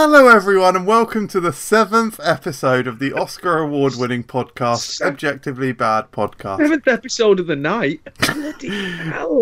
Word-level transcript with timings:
Hello, 0.00 0.28
everyone, 0.28 0.76
and 0.76 0.86
welcome 0.86 1.26
to 1.26 1.40
the 1.40 1.52
seventh 1.52 2.20
episode 2.22 2.86
of 2.86 3.00
the 3.00 3.12
Oscar 3.12 3.58
award 3.58 3.94
winning 3.96 4.22
podcast, 4.22 5.02
Objectively 5.02 5.72
Bad 5.72 6.12
Podcast. 6.12 6.58
Seventh 6.58 6.86
episode 6.86 7.40
of 7.40 7.48
the 7.48 7.56
night. 7.56 8.00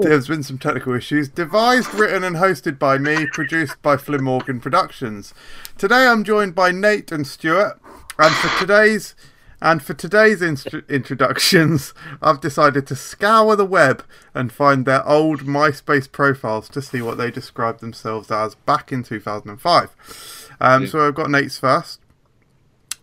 There's 0.00 0.28
been 0.28 0.42
some 0.42 0.56
technical 0.56 0.94
issues. 0.94 1.28
Devised, 1.28 1.92
written, 1.92 2.24
and 2.24 2.36
hosted 2.36 2.78
by 2.78 2.96
me, 2.96 3.26
produced 3.26 3.82
by 3.82 3.98
Flynn 3.98 4.24
Morgan 4.24 4.58
Productions. 4.58 5.34
Today 5.76 6.06
I'm 6.06 6.24
joined 6.24 6.54
by 6.54 6.70
Nate 6.70 7.12
and 7.12 7.26
Stuart, 7.26 7.78
and 8.18 8.34
for 8.34 8.58
today's. 8.58 9.14
And 9.58 9.82
for 9.82 9.94
today's 9.94 10.42
introductions, 10.42 11.94
I've 12.20 12.42
decided 12.42 12.86
to 12.88 12.94
scour 12.94 13.56
the 13.56 13.64
web 13.64 14.04
and 14.34 14.52
find 14.52 14.84
their 14.84 15.06
old 15.08 15.46
MySpace 15.46 16.12
profiles 16.12 16.68
to 16.68 16.82
see 16.82 17.00
what 17.00 17.16
they 17.16 17.30
described 17.30 17.80
themselves 17.80 18.30
as 18.30 18.54
back 18.54 18.92
in 18.92 19.02
2005. 19.02 20.45
Um, 20.60 20.86
so 20.86 21.06
I've 21.06 21.14
got 21.14 21.30
Nate's 21.30 21.58
first. 21.58 22.00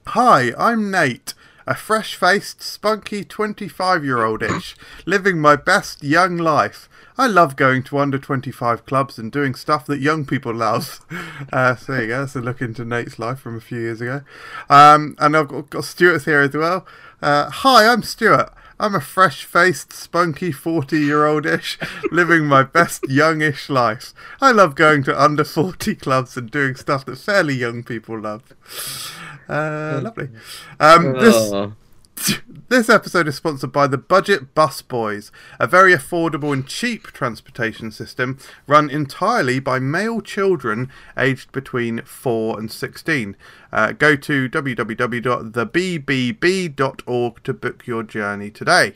Hi, 0.08 0.52
I'm 0.58 0.92
Nate, 0.92 1.34
a 1.66 1.76
fresh 1.76 2.16
faced, 2.16 2.62
spunky 2.62 3.24
25 3.24 4.04
year 4.04 4.24
old 4.24 4.44
ish, 4.44 4.76
living 5.06 5.40
my 5.40 5.56
best 5.56 6.04
young 6.04 6.38
life. 6.38 6.90
I 7.18 7.28
love 7.28 7.56
going 7.56 7.84
to 7.84 8.00
under 8.00 8.18
25 8.18 8.86
clubs 8.86 9.20
and 9.20 9.32
doing 9.32 9.54
stuff 9.54 9.86
that 9.86 10.00
young 10.00 10.26
people 10.26 10.54
love. 10.54 11.00
Uh, 11.52 11.76
so 11.76 11.92
there 11.92 12.02
you 12.02 12.08
go, 12.08 12.20
that's 12.22 12.36
a 12.36 12.42
look 12.42 12.62
into 12.62 12.84
Nate's 12.84 13.20
life 13.20 13.40
from 13.40 13.58
a 13.58 13.62
few 13.62 13.80
years 13.80 14.02
ago. 14.02 14.22
Um, 14.70 15.16
and 15.20 15.38
I've 15.38 15.50
got, 15.50 15.70
got 15.70 15.84
Stuart's 15.84 16.26
here 16.26 16.40
as 16.42 16.54
well. 16.54 16.88
Uh, 17.22 17.50
hi, 17.50 17.86
I'm 17.86 18.02
Stuart. 18.02 18.52
I'm 18.80 18.96
a 18.96 19.02
fresh 19.02 19.46
faced, 19.46 19.94
spunky 19.94 20.52
40 20.52 21.00
year 21.00 21.26
old 21.26 21.46
ish, 21.46 21.78
living 22.12 22.46
my 22.46 22.64
best 22.64 23.08
youngish 23.10 23.70
life. 23.70 24.14
I 24.42 24.52
love 24.52 24.76
going 24.76 25.04
to 25.04 25.22
under 25.22 25.44
40 25.44 25.96
clubs 25.96 26.36
and 26.38 26.50
doing 26.50 26.76
stuff 26.76 27.06
that 27.06 27.18
fairly 27.18 27.56
young 27.56 27.84
people 27.84 28.20
love. 28.20 28.54
Uh, 29.48 30.02
lovely. 30.04 30.30
Um, 30.80 31.14
this, 31.14 31.36
Oh. 31.36 31.74
this 32.74 32.90
episode 32.90 33.28
is 33.28 33.36
sponsored 33.36 33.72
by 33.72 33.86
the 33.86 34.00
Budget 34.00 34.56
Bus 34.56 34.82
Boys, 34.82 35.32
a 35.60 35.68
very 35.68 35.94
affordable 35.94 36.52
and 36.52 36.66
cheap 36.68 37.04
transportation 37.12 37.92
system 37.92 38.40
run 38.66 38.90
entirely 38.90 39.60
by 39.60 39.78
male 39.78 40.22
children 40.22 40.90
aged 41.16 41.52
between 41.52 42.02
4 42.02 42.60
and 42.60 42.72
16. 42.72 43.36
Uh, 43.72 43.92
go 43.92 44.16
to 44.16 44.50
www.thebbb.org 44.50 47.44
to 47.44 47.54
book 47.54 47.86
your 47.86 48.02
journey 48.02 48.50
today. 48.50 48.94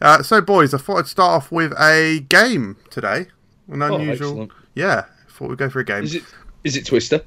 Uh, 0.00 0.22
so, 0.22 0.40
boys, 0.40 0.72
I 0.72 0.78
thought 0.78 1.00
I'd 1.00 1.06
start 1.06 1.32
off 1.42 1.52
with 1.52 1.74
a 1.78 2.20
game 2.30 2.78
today. 2.88 3.26
An 3.68 3.82
Oh, 3.82 3.96
unusual. 3.96 4.28
excellent. 4.30 4.52
yeah, 4.74 5.04
thought 5.28 5.50
we'd 5.50 5.58
go 5.58 5.68
for 5.68 5.80
a 5.80 5.84
game. 5.84 6.04
Is 6.04 6.14
it 6.14 6.24
is 6.64 6.76
it 6.76 6.86
Twister? 6.86 7.20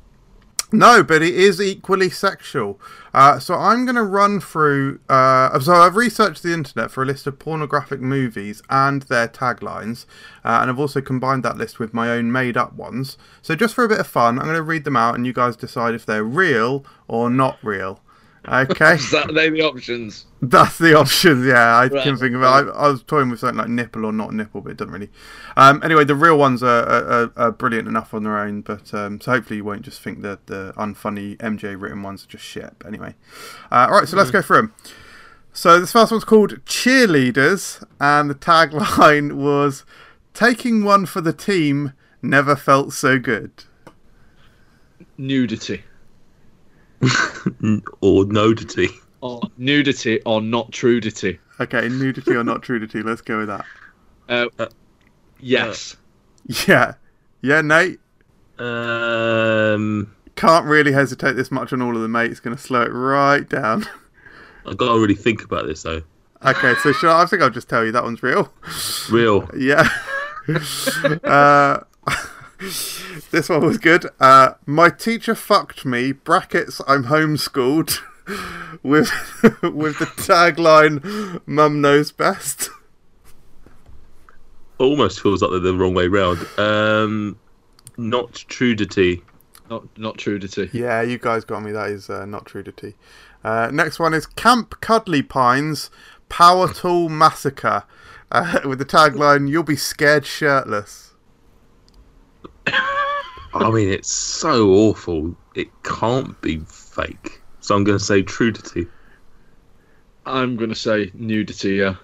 No, 0.77 1.03
but 1.03 1.21
it 1.21 1.33
is 1.33 1.61
equally 1.61 2.09
sexual. 2.09 2.79
Uh, 3.13 3.39
so 3.39 3.55
I'm 3.55 3.85
going 3.85 3.95
to 3.95 4.03
run 4.03 4.41
through. 4.41 4.99
Uh, 5.07 5.57
so 5.59 5.73
I've 5.73 5.95
researched 5.95 6.43
the 6.43 6.53
internet 6.53 6.91
for 6.91 7.01
a 7.01 7.05
list 7.05 7.27
of 7.27 7.39
pornographic 7.39 8.01
movies 8.01 8.61
and 8.69 9.03
their 9.03 9.27
taglines, 9.27 10.05
uh, 10.43 10.59
and 10.61 10.69
I've 10.69 10.79
also 10.79 10.99
combined 10.99 11.43
that 11.43 11.57
list 11.57 11.79
with 11.79 11.93
my 11.93 12.09
own 12.09 12.31
made-up 12.31 12.73
ones. 12.73 13.17
So 13.41 13.55
just 13.55 13.73
for 13.73 13.85
a 13.85 13.89
bit 13.89 13.99
of 13.99 14.07
fun, 14.07 14.37
I'm 14.37 14.45
going 14.45 14.55
to 14.55 14.61
read 14.61 14.83
them 14.83 14.97
out, 14.97 15.15
and 15.15 15.25
you 15.25 15.33
guys 15.33 15.55
decide 15.55 15.95
if 15.95 16.05
they're 16.05 16.23
real 16.23 16.85
or 17.07 17.29
not 17.29 17.57
real. 17.63 18.01
Okay, 18.47 18.93
Is 18.95 19.11
that 19.11 19.33
they 19.33 19.49
the 19.49 19.61
options? 19.61 20.25
that's 20.41 20.77
the 20.77 20.95
options. 20.97 21.45
Yeah, 21.45 21.75
I 21.75 21.87
Right. 21.87 22.03
can 22.03 22.17
think 22.17 22.35
of 22.35 22.41
it. 22.41 22.45
I, 22.45 22.59
I 22.59 22.87
was 22.89 23.01
toying 23.03 23.29
with 23.29 23.39
something 23.39 23.57
like 23.57 23.69
nipple 23.69 24.05
or 24.05 24.11
not 24.11 24.33
nipple, 24.33 24.61
but 24.61 24.71
it 24.71 24.77
doesn't 24.77 24.93
really. 24.93 25.09
Um, 25.57 25.81
anyway, 25.83 26.05
the 26.05 26.15
real 26.15 26.37
ones 26.37 26.61
are, 26.61 26.83
are, 26.83 27.05
are, 27.23 27.31
are 27.37 27.51
brilliant 27.51 27.87
enough 27.87 28.13
on 28.13 28.23
their 28.23 28.37
own, 28.37 28.61
but 28.61 28.93
um, 28.93 29.19
so 29.19 29.31
hopefully 29.31 29.57
you 29.57 29.63
won't 29.65 29.81
just 29.81 30.01
think 30.01 30.21
that 30.21 30.45
the 30.47 30.73
unfunny 30.77 31.37
MJ 31.37 31.79
written 31.79 32.03
ones 32.03 32.23
are 32.23 32.27
just 32.27 32.43
shit. 32.43 32.75
But 32.79 32.87
anyway, 32.89 33.15
uh, 33.71 33.87
all 33.89 33.99
right, 33.99 34.07
so 34.07 34.17
let's 34.17 34.31
go 34.31 34.41
through 34.41 34.57
them. 34.57 34.73
So 35.53 35.79
this 35.79 35.91
first 35.93 36.11
one's 36.11 36.25
called 36.25 36.63
Cheerleaders, 36.65 37.83
and 37.99 38.29
the 38.29 38.35
tagline 38.35 39.33
was 39.37 39.85
"Taking 40.33 40.83
one 40.83 41.05
for 41.05 41.21
the 41.21 41.33
team 41.33 41.93
never 42.21 42.55
felt 42.55 42.93
so 42.93 43.17
good." 43.17 43.51
Nudity. 45.17 45.81
or 48.01 48.25
nudity. 48.25 48.89
Or 49.21 49.41
nudity 49.57 50.21
or 50.25 50.41
not 50.41 50.71
trudity. 50.71 51.39
Okay, 51.59 51.87
nudity 51.87 52.31
or 52.35 52.43
not 52.43 52.61
trudity? 52.61 53.01
Let's 53.01 53.21
go 53.21 53.39
with 53.39 53.47
that. 53.47 53.65
Uh, 54.29 54.47
Uh, 54.59 54.67
yes. 55.39 55.95
Yeah, 56.67 56.93
yeah, 57.41 57.61
Nate. 57.61 57.99
Um, 58.59 60.13
Can't 60.35 60.65
really 60.65 60.91
hesitate 60.91 61.33
this 61.35 61.51
much 61.51 61.73
on 61.73 61.81
all 61.81 61.95
of 61.95 62.01
them, 62.01 62.11
mate. 62.11 62.31
It's 62.31 62.39
going 62.39 62.55
to 62.55 62.61
slow 62.61 62.81
it 62.83 62.89
right 62.89 63.47
down. 63.47 63.85
I've 64.67 64.77
gotta 64.77 64.99
really 64.99 65.15
think 65.15 65.43
about 65.43 65.67
this 65.67 65.83
though. 65.83 66.01
Okay, 66.43 66.73
so 66.81 66.91
shall 66.91 67.15
I, 67.15 67.23
I 67.23 67.25
think 67.27 67.41
I'll 67.43 67.49
just 67.51 67.69
tell 67.69 67.85
you 67.85 67.91
that 67.91 68.03
one's 68.03 68.21
real. 68.23 68.51
Real. 69.11 69.47
Yeah. 69.57 69.87
uh, 71.23 71.79
this 73.31 73.49
one 73.49 73.61
was 73.61 73.77
good. 73.77 74.07
Uh, 74.19 74.53
my 74.65 74.89
teacher 74.89 75.35
fucked 75.35 75.85
me. 75.85 76.11
Brackets. 76.11 76.81
I'm 76.87 77.05
homeschooled. 77.05 77.99
With 78.81 79.11
with 79.61 79.99
the 79.99 80.07
tagline, 80.17 81.41
"Mum 81.45 81.79
knows 81.79 82.11
best." 82.11 82.71
Almost 84.79 85.21
feels 85.21 85.43
like 85.43 85.51
they're 85.51 85.59
the 85.59 85.75
wrong 85.75 85.93
way 85.93 86.07
round. 86.07 86.39
Um, 86.57 87.37
not 87.97 88.33
trudity. 88.33 89.21
Not 89.69 89.85
not 89.95 90.17
trudity. 90.17 90.71
Yeah, 90.73 91.03
you 91.03 91.19
guys 91.19 91.45
got 91.45 91.61
me. 91.61 91.71
That 91.71 91.91
is 91.91 92.09
uh, 92.09 92.25
not 92.25 92.47
trudity. 92.47 92.95
Uh, 93.43 93.69
next 93.71 93.99
one 93.99 94.15
is 94.15 94.25
Camp 94.25 94.81
Cuddly 94.81 95.21
Pines 95.21 95.91
Power 96.27 96.67
Tool 96.73 97.09
Massacre 97.09 97.83
uh, 98.31 98.59
with 98.65 98.79
the 98.79 98.85
tagline, 98.85 99.49
You'll 99.49 99.63
be 99.63 99.75
scared 99.75 100.25
shirtless. 100.25 101.04
I 102.67 103.71
mean, 103.71 103.89
it's 103.89 104.11
so 104.11 104.69
awful. 104.69 105.35
It 105.55 105.67
can't 105.83 106.39
be 106.41 106.59
fake. 106.59 107.41
So 107.61 107.75
I'm 107.75 107.83
gonna 107.83 107.99
say 107.99 108.21
trudity. 108.21 108.87
I'm 110.25 110.55
gonna 110.55 110.75
say 110.75 111.11
nudity. 111.13 111.75
Yeah. 111.75 111.95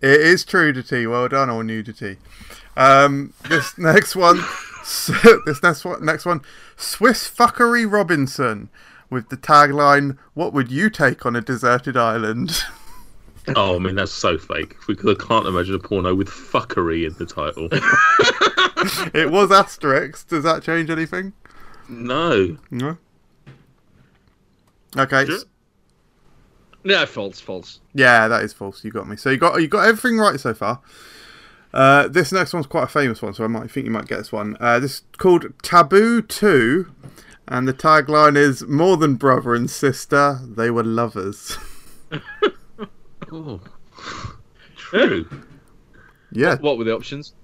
It 0.00 0.20
is 0.20 0.44
trudity. 0.44 1.06
Well 1.06 1.28
done, 1.28 1.50
or 1.50 1.62
nudity. 1.64 2.16
Um, 2.76 3.34
this 3.48 3.76
next 3.78 4.16
one, 4.16 4.36
this 5.44 5.62
next 5.62 5.84
one, 5.84 6.04
next 6.04 6.24
one, 6.24 6.40
Swiss 6.76 7.28
Fuckery 7.28 7.90
Robinson 7.90 8.70
with 9.10 9.28
the 9.28 9.36
tagline, 9.36 10.16
What 10.34 10.52
would 10.52 10.70
you 10.70 10.88
take 10.88 11.26
on 11.26 11.36
a 11.36 11.40
deserted 11.40 11.96
island? 11.96 12.62
Oh, 13.56 13.76
I 13.76 13.78
mean 13.78 13.94
that's 13.96 14.12
so 14.12 14.38
fake. 14.38 14.76
Because 14.86 15.16
I 15.16 15.26
can't 15.26 15.46
imagine 15.46 15.74
a 15.74 15.78
porno 15.78 16.14
with 16.14 16.28
fuckery 16.28 17.06
in 17.06 17.14
the 17.18 17.26
title. 17.26 17.68
it 19.14 19.30
was 19.30 19.50
asterisk. 19.50 20.28
Does 20.28 20.44
that 20.44 20.62
change 20.62 20.90
anything? 20.90 21.32
no. 21.88 22.56
No. 22.70 22.96
Okay. 24.96 25.24
Sure. 25.26 25.36
s- 25.36 25.44
Yeah, 26.84 27.04
false, 27.04 27.40
false. 27.40 27.80
Yeah, 27.94 28.26
that 28.28 28.42
is 28.42 28.52
false. 28.52 28.84
You 28.84 28.90
got 28.90 29.08
me. 29.08 29.16
So 29.16 29.30
you 29.30 29.36
got 29.38 29.60
you 29.60 29.68
got 29.68 29.86
everything 29.88 30.18
right 30.18 30.38
so 30.38 30.52
far. 30.54 30.80
Uh, 31.72 32.08
this 32.08 32.32
next 32.32 32.52
one's 32.52 32.66
quite 32.66 32.84
a 32.84 32.88
famous 32.88 33.22
one, 33.22 33.32
so 33.32 33.44
I 33.44 33.46
might 33.46 33.70
think 33.70 33.86
you 33.86 33.92
might 33.92 34.08
get 34.08 34.18
this 34.18 34.32
one. 34.32 34.56
Uh, 34.58 34.80
this 34.80 34.94
is 34.96 35.02
called 35.18 35.46
Taboo 35.62 36.20
Two, 36.22 36.90
and 37.46 37.68
the 37.68 37.72
tagline 37.74 38.36
is 38.36 38.64
"More 38.66 38.96
than 38.96 39.14
brother 39.14 39.54
and 39.54 39.70
sister, 39.70 40.40
they 40.44 40.70
were 40.70 40.82
lovers." 40.84 41.56
Oh. 43.32 43.60
True. 44.76 45.26
yeah, 46.32 46.56
What 46.56 46.78
were 46.78 46.84
the 46.84 46.94
options? 46.94 47.34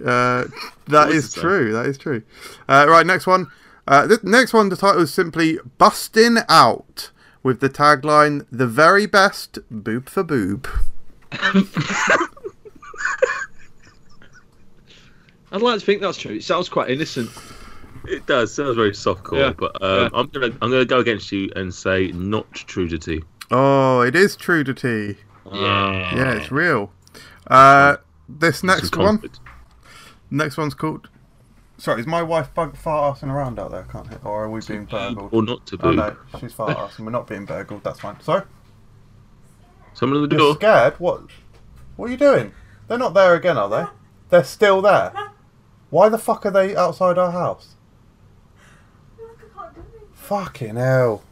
uh, 0.00 0.44
that 0.44 1.06
What 1.06 1.08
is 1.10 1.24
is 1.26 1.34
that? 1.34 1.40
true. 1.40 1.72
That 1.72 1.86
is 1.86 1.98
true. 1.98 2.22
Uh, 2.68 2.86
right, 2.88 3.04
next 3.06 3.26
one. 3.26 3.48
Uh, 3.88 4.06
this 4.06 4.22
next 4.22 4.52
one, 4.52 4.68
the 4.68 4.76
title 4.76 5.02
is 5.02 5.12
simply 5.12 5.58
"Busting 5.78 6.38
Out" 6.48 7.10
with 7.42 7.58
the 7.60 7.68
tagline 7.68 8.46
"The 8.52 8.66
very 8.68 9.06
best 9.06 9.58
boob 9.70 10.08
for 10.08 10.22
boob." 10.22 10.68
I'd 15.50 15.60
like 15.60 15.80
to 15.80 15.84
think 15.84 16.00
that's 16.00 16.16
true. 16.18 16.36
It 16.36 16.44
sounds 16.44 16.68
quite 16.68 16.90
innocent. 16.90 17.30
It 18.06 18.26
does. 18.26 18.54
Sounds 18.54 18.74
very 18.76 18.92
softcore, 18.92 19.38
Yeah, 19.38 19.52
but 19.52 19.82
um, 19.82 19.98
yeah. 20.02 20.08
I'm 20.14 20.26
gonna 20.28 20.46
I'm 20.62 20.70
gonna 20.70 20.84
go 20.84 20.98
against 21.00 21.30
you 21.32 21.50
and 21.56 21.72
say 21.74 22.08
not 22.12 22.50
trudity. 22.52 23.22
Oh, 23.50 24.00
it 24.00 24.16
is 24.16 24.36
trudity. 24.36 25.16
Yeah. 25.52 26.14
Yeah, 26.16 26.32
it's 26.34 26.50
real. 26.50 26.92
Uh, 27.46 27.96
this 28.28 28.62
next 28.62 28.96
one. 28.96 29.22
Next 30.30 30.56
one's 30.56 30.74
called. 30.74 31.08
Sorry, 31.78 32.00
is 32.00 32.06
my 32.06 32.22
wife 32.22 32.54
bug 32.54 32.76
fart 32.76 33.16
arsing 33.18 33.28
around 33.30 33.58
out 33.58 33.70
there? 33.72 33.82
Can't 33.90 34.06
hit, 34.08 34.24
or 34.24 34.44
are 34.44 34.50
we 34.50 34.60
being 34.66 34.84
burgled? 34.84 35.30
Or 35.32 35.42
not 35.42 35.66
to 35.66 35.78
Oh 35.82 35.90
no, 35.90 36.16
she's 36.38 36.52
fart 36.52 36.76
arsing. 36.78 37.00
We're 37.00 37.10
not 37.10 37.26
being 37.26 37.44
burgled. 37.44 37.82
That's 37.82 37.98
fine. 38.00 38.20
Sorry, 38.20 38.42
Someone 39.94 40.22
at 40.22 40.30
the 40.30 40.36
you're 40.36 40.46
door. 40.46 40.54
scared? 40.54 40.94
What? 41.00 41.22
What 41.96 42.06
are 42.08 42.12
you 42.12 42.16
doing? 42.16 42.52
They're 42.88 42.98
not 42.98 43.14
there 43.14 43.34
again, 43.34 43.58
are 43.58 43.68
they? 43.68 43.84
They're 44.30 44.44
still 44.44 44.80
there. 44.80 45.12
Why 45.90 46.08
the 46.08 46.18
fuck 46.18 46.46
are 46.46 46.50
they 46.50 46.74
outside 46.76 47.18
our 47.18 47.32
house? 47.32 47.74
Look, 49.18 49.38
I 49.58 49.62
can't 49.62 49.74
do 49.74 49.82
Fucking 50.12 50.76
hell. 50.76 51.22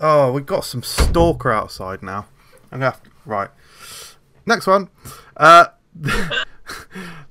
Oh, 0.00 0.32
we've 0.32 0.46
got 0.46 0.64
some 0.64 0.82
stalker 0.82 1.50
outside 1.52 2.02
now. 2.02 2.26
I'm 2.72 2.78
gonna 2.80 2.92
have 2.92 3.02
to, 3.02 3.10
right. 3.26 3.50
Next 4.46 4.66
one. 4.66 4.88
Uh, 5.36 5.66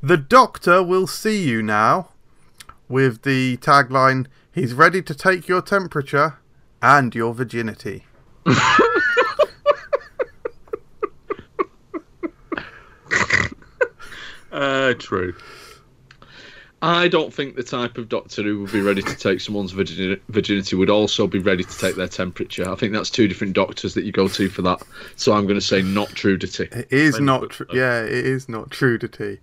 the 0.01 0.17
doctor 0.17 0.83
will 0.83 1.07
see 1.07 1.43
you 1.43 1.61
now 1.61 2.09
with 2.87 3.23
the 3.23 3.57
tagline 3.57 4.27
He's 4.53 4.75
ready 4.75 5.01
to 5.01 5.15
take 5.15 5.47
your 5.47 5.63
temperature 5.63 6.37
and 6.79 7.13
your 7.15 7.33
virginity. 7.33 8.05
Uh, 14.51 14.93
true. 14.99 15.33
I 16.83 17.07
don't 17.07 17.33
think 17.33 17.55
the 17.55 17.63
type 17.63 17.97
of 17.97 18.09
doctor 18.09 18.43
who 18.43 18.59
would 18.59 18.73
be 18.73 18.81
ready 18.81 19.01
to 19.01 19.15
take 19.15 19.39
someone's 19.39 19.71
virgini- 19.71 20.19
virginity 20.27 20.75
would 20.75 20.89
also 20.89 21.27
be 21.27 21.39
ready 21.39 21.63
to 21.63 21.77
take 21.77 21.95
their 21.95 22.09
temperature. 22.09 22.69
I 22.69 22.75
think 22.75 22.91
that's 22.91 23.09
two 23.09 23.25
different 23.29 23.53
doctors 23.53 23.93
that 23.93 24.03
you 24.03 24.11
go 24.11 24.27
to 24.27 24.49
for 24.49 24.63
that. 24.63 24.81
So 25.15 25.31
I'm 25.31 25.43
going 25.45 25.57
to 25.57 25.65
say 25.65 25.81
not 25.81 26.09
Trudity. 26.09 26.69
It 26.75 26.91
is 26.91 27.15
Same 27.15 27.23
not 27.23 27.39
with- 27.39 27.51
true. 27.51 27.67
Yeah, 27.71 28.01
it 28.01 28.11
is 28.11 28.49
not 28.49 28.69
Trudity. 28.69 29.39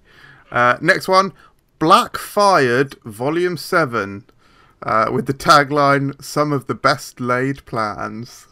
Uh, 0.53 0.77
next 0.83 1.09
one 1.09 1.33
Black 1.79 2.19
Fired, 2.19 2.97
Volume 3.05 3.57
7, 3.57 4.23
uh, 4.83 5.11
with 5.11 5.25
the 5.25 5.33
tagline 5.33 6.23
Some 6.23 6.53
of 6.53 6.67
the 6.67 6.75
Best 6.75 7.21
Laid 7.21 7.65
Plans. 7.65 8.47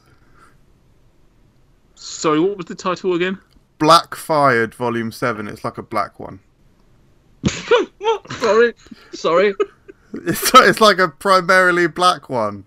Sorry, 1.95 2.41
what 2.41 2.57
was 2.57 2.65
the 2.67 2.75
title 2.75 3.13
again? 3.13 3.39
Black 3.79 4.15
Fired, 4.15 4.75
Volume 4.75 5.13
7. 5.13 5.47
It's 5.47 5.63
like 5.63 5.77
a 5.77 5.83
black 5.83 6.19
one. 6.19 6.41
sorry, 8.31 8.75
sorry. 9.13 9.55
It's, 10.27 10.51
it's 10.55 10.81
like 10.81 10.99
a 10.99 11.09
primarily 11.09 11.87
black 11.87 12.29
one. 12.29 12.65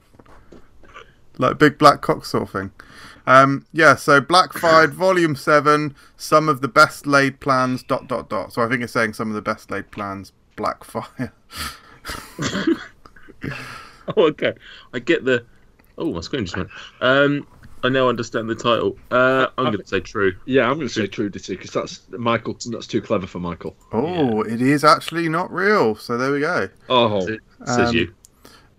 Like 1.38 1.58
big 1.58 1.78
black 1.78 2.02
cock 2.02 2.26
sort 2.26 2.44
of 2.44 2.50
thing. 2.52 2.72
Um, 3.28 3.66
yeah, 3.72 3.96
so 3.96 4.20
Black 4.20 4.52
Fired, 4.52 4.94
Volume 4.94 5.36
7, 5.36 5.96
Some 6.18 6.50
of 6.50 6.62
the 6.62 6.68
Best 6.68 7.06
Laid 7.06 7.40
Plans, 7.40 7.84
dot, 7.84 8.08
dot, 8.08 8.30
dot. 8.30 8.52
So 8.52 8.64
I 8.64 8.68
think 8.68 8.82
it's 8.82 8.94
saying 8.94 9.14
some 9.14 9.30
of 9.30 9.36
the 9.36 9.42
best 9.44 9.70
laid 9.70 9.92
plans, 9.92 10.34
Black 10.56 10.84
Fire. 10.84 11.32
Oh, 14.18 14.28
okay. 14.28 14.54
I 14.94 15.00
get 15.00 15.26
the. 15.26 15.46
Oh, 15.98 16.12
my 16.12 16.22
screen 16.22 16.46
just 16.46 16.58
went. 16.58 16.70
Um, 17.02 17.48
I 17.84 17.90
now 17.90 18.10
understand 18.10 18.50
the 18.50 18.56
title. 18.56 18.98
Uh, 19.10 19.48
I'm 19.58 19.66
going 19.66 19.80
to 19.80 19.88
say 19.88 20.00
true. 20.00 20.34
Yeah, 20.46 20.70
I'm 20.70 20.76
going 20.76 20.88
to 20.88 20.94
say 20.94 21.08
Trudity 21.08 21.58
because 21.58 21.72
that's 21.72 22.02
Michael. 22.12 22.58
That's 22.70 22.88
too 22.88 23.02
clever 23.02 23.28
for 23.28 23.40
Michael. 23.40 23.76
Oh, 23.92 24.42
it 24.42 24.62
is 24.62 24.84
actually 24.84 25.30
not 25.30 25.52
real. 25.52 25.96
So 25.96 26.18
there 26.18 26.32
we 26.32 26.42
go. 26.42 26.70
Oh, 26.90 27.28
It 27.28 27.40
says 27.66 27.90
Um, 27.90 27.96
you. 27.96 28.14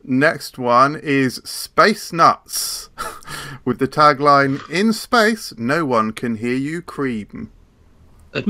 Next 0.05 0.59
one 0.59 0.97
is 0.97 1.37
Space 1.45 2.13
Nuts 2.13 2.91
with 3.65 3.79
the 3.79 3.87
tagline 3.89 4.69
In 4.69 4.93
space, 4.93 5.53
no 5.57 5.85
one 5.85 6.13
can 6.13 6.37
hear 6.37 6.57
you 6.57 6.83
cream. 6.83 7.51
I'm 8.35 8.45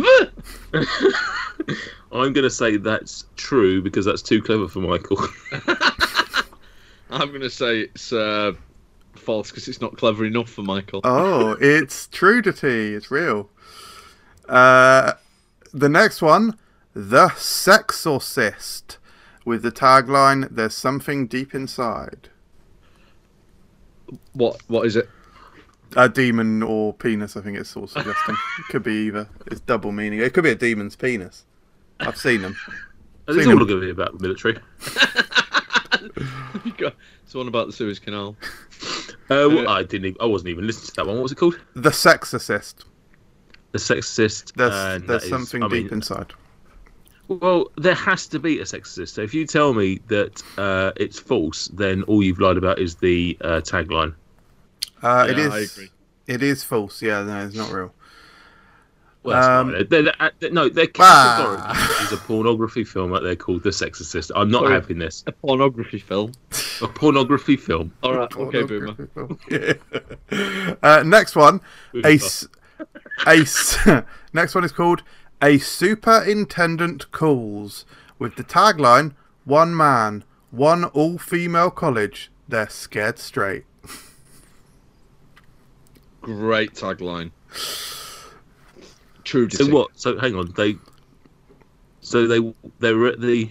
going 2.10 2.34
to 2.34 2.50
say 2.50 2.76
that's 2.76 3.24
true 3.36 3.82
because 3.82 4.04
that's 4.04 4.22
too 4.22 4.42
clever 4.42 4.68
for 4.68 4.80
Michael. 4.80 5.26
I'm 7.10 7.28
going 7.28 7.40
to 7.42 7.50
say 7.50 7.80
it's 7.80 8.12
uh, 8.12 8.52
false 9.14 9.50
because 9.50 9.68
it's 9.68 9.80
not 9.80 9.96
clever 9.96 10.24
enough 10.24 10.48
for 10.50 10.62
Michael. 10.62 11.00
Oh, 11.04 11.52
it's 11.60 12.06
Trudity. 12.08 12.94
It's 12.94 13.10
real. 13.10 13.48
Uh, 14.48 15.14
the 15.72 15.88
next 15.88 16.22
one, 16.22 16.58
The 16.94 17.28
Sexorcist 17.28 18.98
with 19.44 19.62
the 19.62 19.72
tagline 19.72 20.48
There's 20.50 20.74
something 20.74 21.26
deep 21.26 21.54
inside. 21.54 22.28
What? 24.32 24.60
What 24.68 24.86
is 24.86 24.96
it? 24.96 25.08
A 25.96 26.08
demon 26.08 26.62
or 26.62 26.94
penis, 26.94 27.36
I 27.36 27.42
think 27.42 27.58
it's 27.58 27.76
all 27.76 27.86
suggesting. 27.86 28.34
it 28.58 28.64
could 28.70 28.82
be 28.82 29.06
either. 29.06 29.28
It's 29.46 29.60
double 29.60 29.92
meaning. 29.92 30.20
It 30.20 30.32
could 30.32 30.44
be 30.44 30.50
a 30.50 30.54
demon's 30.54 30.96
penis. 30.96 31.44
I've 32.00 32.16
seen 32.16 32.42
them. 32.42 32.56
It's 33.28 33.46
all 33.46 33.56
going 33.56 33.68
to 33.68 33.80
be 33.80 33.90
about 33.90 34.18
the 34.18 34.22
military. 34.22 34.58
You 36.78 36.90
It's 37.24 37.34
one 37.34 37.48
about 37.48 37.66
the 37.66 37.72
Suez 37.72 37.98
Canal. 37.98 38.36
Uh, 39.30 39.48
well, 39.48 39.68
I 39.68 39.82
didn't. 39.82 40.06
Even, 40.08 40.16
I 40.20 40.26
wasn't 40.26 40.50
even 40.50 40.66
listening 40.66 40.88
to 40.88 40.94
that 40.96 41.06
one. 41.06 41.14
What 41.16 41.22
was 41.22 41.32
it 41.32 41.36
called? 41.36 41.58
The 41.74 41.88
Sexorcist. 41.90 42.84
The 43.70 43.78
Sexorcist. 43.78 44.52
There's, 44.54 44.74
and 44.74 45.08
there's 45.08 45.22
that 45.22 45.24
is- 45.24 45.30
something 45.30 45.62
I 45.62 45.68
deep 45.68 45.84
mean, 45.84 45.94
inside. 45.94 46.34
Well, 47.28 47.70
there 47.78 47.94
has 47.94 48.26
to 48.26 48.38
be 48.38 48.58
a 48.58 48.64
sexorcist. 48.64 49.10
So 49.10 49.22
if 49.22 49.32
you 49.32 49.46
tell 49.46 49.72
me 49.72 50.00
that 50.08 50.42
uh, 50.58 50.92
it's 50.96 51.18
false, 51.18 51.68
then 51.68 52.02
all 52.02 52.22
you've 52.22 52.40
lied 52.40 52.58
about 52.58 52.78
is 52.78 52.96
the 52.96 53.38
uh, 53.40 53.60
tagline. 53.62 54.14
Uh, 55.02 55.28
it 55.30 55.38
Yeah, 55.38 55.46
is. 55.46 55.52
I 55.52 55.58
agree. 55.60 55.90
It 56.26 56.42
is 56.42 56.62
false. 56.64 57.00
Yeah, 57.00 57.22
no, 57.22 57.46
it's 57.46 57.54
not 57.54 57.70
real. 57.70 57.94
Well, 59.24 59.60
Um, 59.60 59.70
not- 59.72 59.88
they're, 59.88 60.02
they're, 60.02 60.30
they're- 60.40 60.50
no, 60.50 60.68
they're 60.68 60.88
Ah. 60.98 61.72
categorically 61.72 62.04
is 62.06 62.12
a 62.12 62.16
pornography 62.26 62.82
film 62.84 63.14
out 63.14 63.22
there 63.22 63.36
called 63.36 63.62
The 63.62 63.70
Sexorcist. 63.70 64.32
I'm 64.34 64.50
not 64.50 64.62
Sorry. 64.64 64.72
having 64.74 64.98
this. 64.98 65.22
A 65.28 65.32
pornography 65.32 66.00
film. 66.00 66.32
A 66.82 66.88
pornography 66.88 67.56
film. 67.56 67.92
All 68.02 68.14
right. 68.16 68.36
Okay, 68.36 68.62
Boomer. 68.64 68.96
uh, 70.82 71.02
next 71.06 71.36
one, 71.36 71.60
Boomer. 71.92 72.08
a, 72.08 72.14
s- 72.14 72.48
a 73.26 73.36
s- 73.38 73.78
next 74.32 74.54
one 74.56 74.64
is 74.64 74.72
called 74.72 75.02
a 75.40 75.58
superintendent 75.58 77.10
calls 77.12 77.84
with 78.18 78.34
the 78.36 78.44
tagline 78.44 79.14
"One 79.44 79.76
man, 79.76 80.24
one 80.50 80.84
all-female 80.86 81.70
college. 81.70 82.30
They're 82.48 82.68
scared 82.68 83.18
straight." 83.20 83.64
Great 86.20 86.74
tagline. 86.74 87.30
Trudity. 89.32 89.56
So 89.64 89.66
what? 89.72 89.90
So 89.94 90.18
hang 90.18 90.34
on. 90.36 90.52
They. 90.56 90.76
So 92.00 92.26
they 92.26 92.54
they 92.80 92.92
were 92.92 93.06
at 93.08 93.20
the 93.20 93.50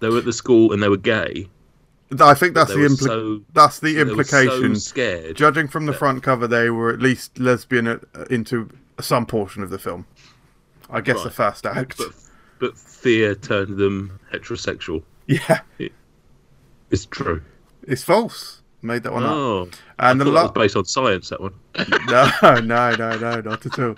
they 0.00 0.08
were 0.08 0.18
at 0.18 0.24
the 0.24 0.32
school 0.32 0.72
and 0.72 0.82
they 0.82 0.88
were 0.88 0.96
gay. 0.96 1.48
I 2.20 2.34
think 2.34 2.54
that's 2.54 2.70
the 2.72 2.78
were 2.80 2.88
impli- 2.88 2.98
so 3.06 3.40
that's 3.54 3.78
the 3.78 3.94
they 3.94 4.00
implication. 4.02 4.74
so 4.74 4.80
scared. 4.80 5.36
Judging 5.36 5.66
from 5.68 5.86
the 5.86 5.92
front 5.94 6.22
cover, 6.22 6.46
they 6.46 6.68
were 6.70 6.90
at 6.92 7.00
least 7.00 7.38
lesbian 7.38 7.86
uh, 7.88 7.98
into 8.28 8.68
some 9.00 9.24
portion 9.24 9.62
of 9.62 9.70
the 9.70 9.78
film. 9.78 10.06
I 10.90 11.00
guess 11.00 11.18
the 11.18 11.24
Right. 11.24 11.32
first 11.34 11.64
act. 11.66 11.96
but 11.96 12.08
but 12.58 12.76
fear 12.76 13.34
turned 13.34 13.76
them 13.78 14.18
heterosexual. 14.32 15.02
Yeah, 15.26 15.60
It's 16.90 17.06
true. 17.06 17.42
it's 17.84 18.02
false. 18.02 18.61
Made 18.82 19.04
that 19.04 19.12
one 19.12 19.22
up. 19.24 19.30
Oh, 19.30 19.62
And 19.98 20.20
I 20.20 20.24
the 20.24 20.32
thought 20.32 20.54
that 20.54 20.58
la- 20.58 20.62
based 20.64 20.76
on 20.76 20.84
science. 20.84 21.28
That 21.30 21.40
one. 21.40 21.54
no, 22.08 22.30
no, 22.60 22.94
no, 22.96 23.16
no, 23.18 23.40
not 23.40 23.64
at 23.66 23.78
all. 23.78 23.94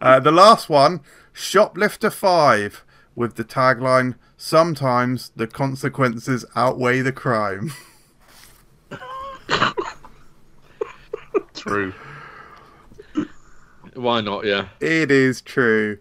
Uh, 0.00 0.18
the 0.20 0.32
last 0.32 0.68
one, 0.70 1.00
Shoplifter 1.32 2.10
5, 2.10 2.84
with 3.14 3.34
the 3.34 3.44
tagline, 3.44 4.14
Sometimes 4.36 5.30
the 5.36 5.46
consequences 5.46 6.44
outweigh 6.54 7.00
the 7.00 7.12
crime. 7.12 7.72
True. 11.54 11.94
Why 13.94 14.20
not? 14.20 14.44
Yeah. 14.44 14.68
It 14.80 15.10
is 15.10 15.40
true. 15.40 15.98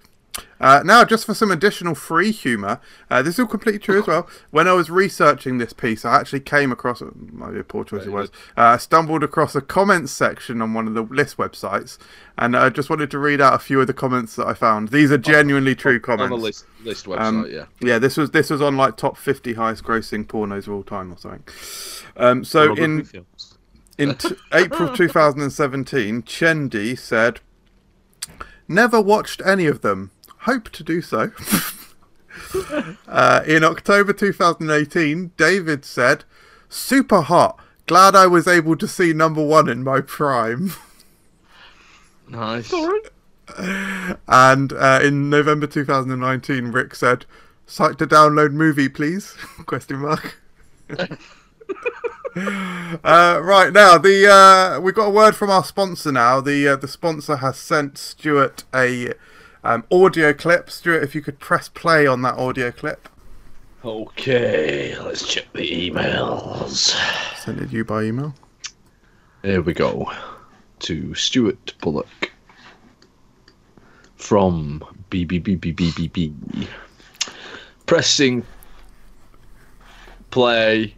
Uh, 0.59 0.81
now, 0.83 1.03
just 1.03 1.25
for 1.25 1.33
some 1.33 1.51
additional 1.51 1.93
free 1.93 2.31
humour, 2.31 2.79
uh, 3.09 3.21
this 3.21 3.35
is 3.35 3.39
all 3.41 3.45
completely 3.47 3.79
true 3.79 3.99
as 3.99 4.07
well. 4.07 4.27
When 4.49 4.67
I 4.67 4.73
was 4.73 4.89
researching 4.89 5.57
this 5.57 5.73
piece, 5.73 6.05
I 6.05 6.15
actually 6.15 6.39
came 6.39 6.71
across, 6.71 7.03
might 7.31 7.51
be 7.51 7.59
a 7.59 7.63
poor 7.63 7.83
choice 7.83 8.05
it 8.05 8.11
was, 8.11 8.29
uh, 8.57 8.61
I 8.61 8.77
stumbled 8.77 9.23
across 9.23 9.55
a 9.55 9.61
comments 9.61 10.11
section 10.11 10.61
on 10.61 10.73
one 10.73 10.87
of 10.87 10.93
the 10.93 11.03
list 11.03 11.37
websites, 11.37 11.97
and 12.37 12.55
I 12.55 12.69
just 12.69 12.89
wanted 12.89 13.11
to 13.11 13.19
read 13.19 13.41
out 13.41 13.53
a 13.53 13.59
few 13.59 13.79
of 13.81 13.87
the 13.87 13.93
comments 13.93 14.35
that 14.37 14.47
I 14.47 14.53
found. 14.53 14.89
These 14.89 15.11
are 15.11 15.17
genuinely 15.17 15.75
true 15.75 15.99
comments. 15.99 16.31
On 16.31 16.39
the 16.39 16.43
list 16.43 16.65
list 16.83 17.05
website. 17.05 17.19
Um, 17.19 17.47
yeah. 17.49 17.65
Yeah, 17.81 17.99
this 17.99 18.17
was 18.17 18.31
this 18.31 18.49
was 18.49 18.61
on 18.61 18.77
like 18.77 18.97
top 18.97 19.17
fifty 19.17 19.53
highest 19.53 19.83
grossing 19.83 20.25
pornos 20.25 20.67
of 20.67 20.69
all 20.73 20.83
time 20.83 21.11
or 21.11 21.17
something. 21.17 21.43
Um, 22.15 22.43
so 22.43 22.73
in 22.73 23.07
in 23.97 24.15
t- 24.15 24.35
April 24.53 24.95
2017, 24.95 26.23
Chendi 26.23 26.97
said, 26.97 27.41
"Never 28.67 29.01
watched 29.01 29.41
any 29.45 29.65
of 29.67 29.81
them. 29.81 30.11
Hope 30.43 30.69
to 30.69 30.83
do 30.83 31.01
so." 31.01 31.31
uh, 33.07 33.43
in 33.45 33.63
October 33.63 34.13
2018, 34.13 35.31
David 35.37 35.85
said, 35.85 36.23
"Super 36.69 37.21
hot. 37.21 37.59
Glad 37.85 38.15
I 38.15 38.27
was 38.27 38.47
able 38.47 38.77
to 38.77 38.87
see 38.87 39.13
number 39.13 39.43
one 39.43 39.67
in 39.67 39.83
my 39.83 40.01
prime." 40.01 40.73
Nice. 42.27 42.73
And 44.27 44.73
uh, 44.73 44.99
in 45.03 45.29
November 45.29 45.67
2019, 45.67 46.71
Rick 46.71 46.95
said, 46.95 47.25
"Site 47.65 47.97
to 47.99 48.07
download 48.07 48.53
movie, 48.53 48.89
please?" 48.89 49.33
Question 49.65 49.99
mark. 49.99 50.39
uh, 50.89 51.07
right 53.43 53.71
now, 53.71 53.97
the 53.97 54.29
uh, 54.29 54.79
we've 54.79 54.95
got 54.95 55.07
a 55.07 55.11
word 55.11 55.35
from 55.35 55.49
our 55.49 55.63
sponsor 55.63 56.11
now. 56.11 56.41
The 56.41 56.69
uh, 56.69 56.75
the 56.75 56.87
sponsor 56.87 57.37
has 57.37 57.57
sent 57.57 57.97
Stuart 57.97 58.63
a 58.73 59.13
um, 59.63 59.83
audio 59.91 60.33
clip. 60.33 60.69
Stuart, 60.69 61.03
if 61.03 61.15
you 61.15 61.21
could 61.21 61.39
press 61.39 61.69
play 61.69 62.05
on 62.05 62.21
that 62.23 62.35
audio 62.35 62.71
clip. 62.71 63.09
Okay, 63.83 64.97
let's 64.99 65.27
check 65.27 65.51
the 65.53 65.91
emails. 65.91 66.95
Sent 67.37 67.59
it 67.59 67.69
to 67.69 67.75
you 67.75 67.83
by 67.83 68.03
email. 68.03 68.33
Here 69.41 69.61
we 69.61 69.73
go. 69.73 70.11
To 70.79 71.13
Stuart 71.15 71.73
Bullock 71.81 72.31
from 74.15 74.83
BBBBBBB. 75.11 76.67
Pressing 77.85 78.45
play. 80.31 80.95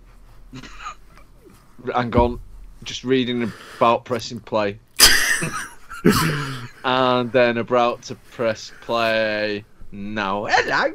Hang 1.92 2.16
on. 2.16 2.40
Just 2.84 3.04
reading 3.04 3.52
about 3.78 4.06
pressing 4.06 4.40
play. 4.40 4.80
and 6.86 7.32
then 7.32 7.58
about 7.58 8.04
to 8.04 8.16
press 8.16 8.72
play 8.82 9.66
now. 9.92 10.46
Hello. 10.46 10.94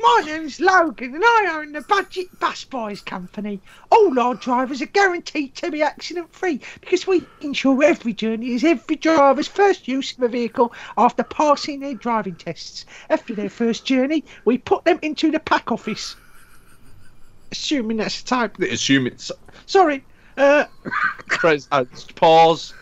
My 0.00 0.22
name's 0.24 0.60
Logan 0.60 1.14
and 1.14 1.22
I 1.22 1.58
own 1.58 1.72
the 1.72 1.82
Budget 1.82 2.38
Bus 2.40 2.64
Boys 2.64 3.02
Company. 3.02 3.60
All 3.90 4.18
our 4.18 4.34
drivers 4.34 4.80
are 4.80 4.86
guaranteed 4.86 5.54
to 5.56 5.70
be 5.70 5.82
accident 5.82 6.34
free 6.34 6.60
because 6.80 7.06
we 7.06 7.22
ensure 7.42 7.82
every 7.84 8.14
journey 8.14 8.54
is 8.54 8.64
every 8.64 8.96
driver's 8.96 9.46
first 9.46 9.86
use 9.86 10.16
of 10.16 10.22
a 10.22 10.28
vehicle 10.28 10.72
after 10.96 11.22
passing 11.22 11.80
their 11.80 11.94
driving 11.94 12.36
tests. 12.36 12.86
After 13.10 13.34
their 13.34 13.50
first 13.50 13.84
journey, 13.84 14.24
we 14.46 14.56
put 14.56 14.84
them 14.84 14.98
into 15.02 15.30
the 15.30 15.38
pack 15.38 15.70
office. 15.70 16.16
Assuming 17.52 17.98
that's 17.98 18.22
the 18.22 18.28
type. 18.28 18.58
Assume 18.58 19.06
it's 19.06 19.30
Sorry. 19.66 20.02
Uh, 20.38 20.64
press. 21.28 21.68
Uh, 21.70 21.84
pause. 22.14 22.72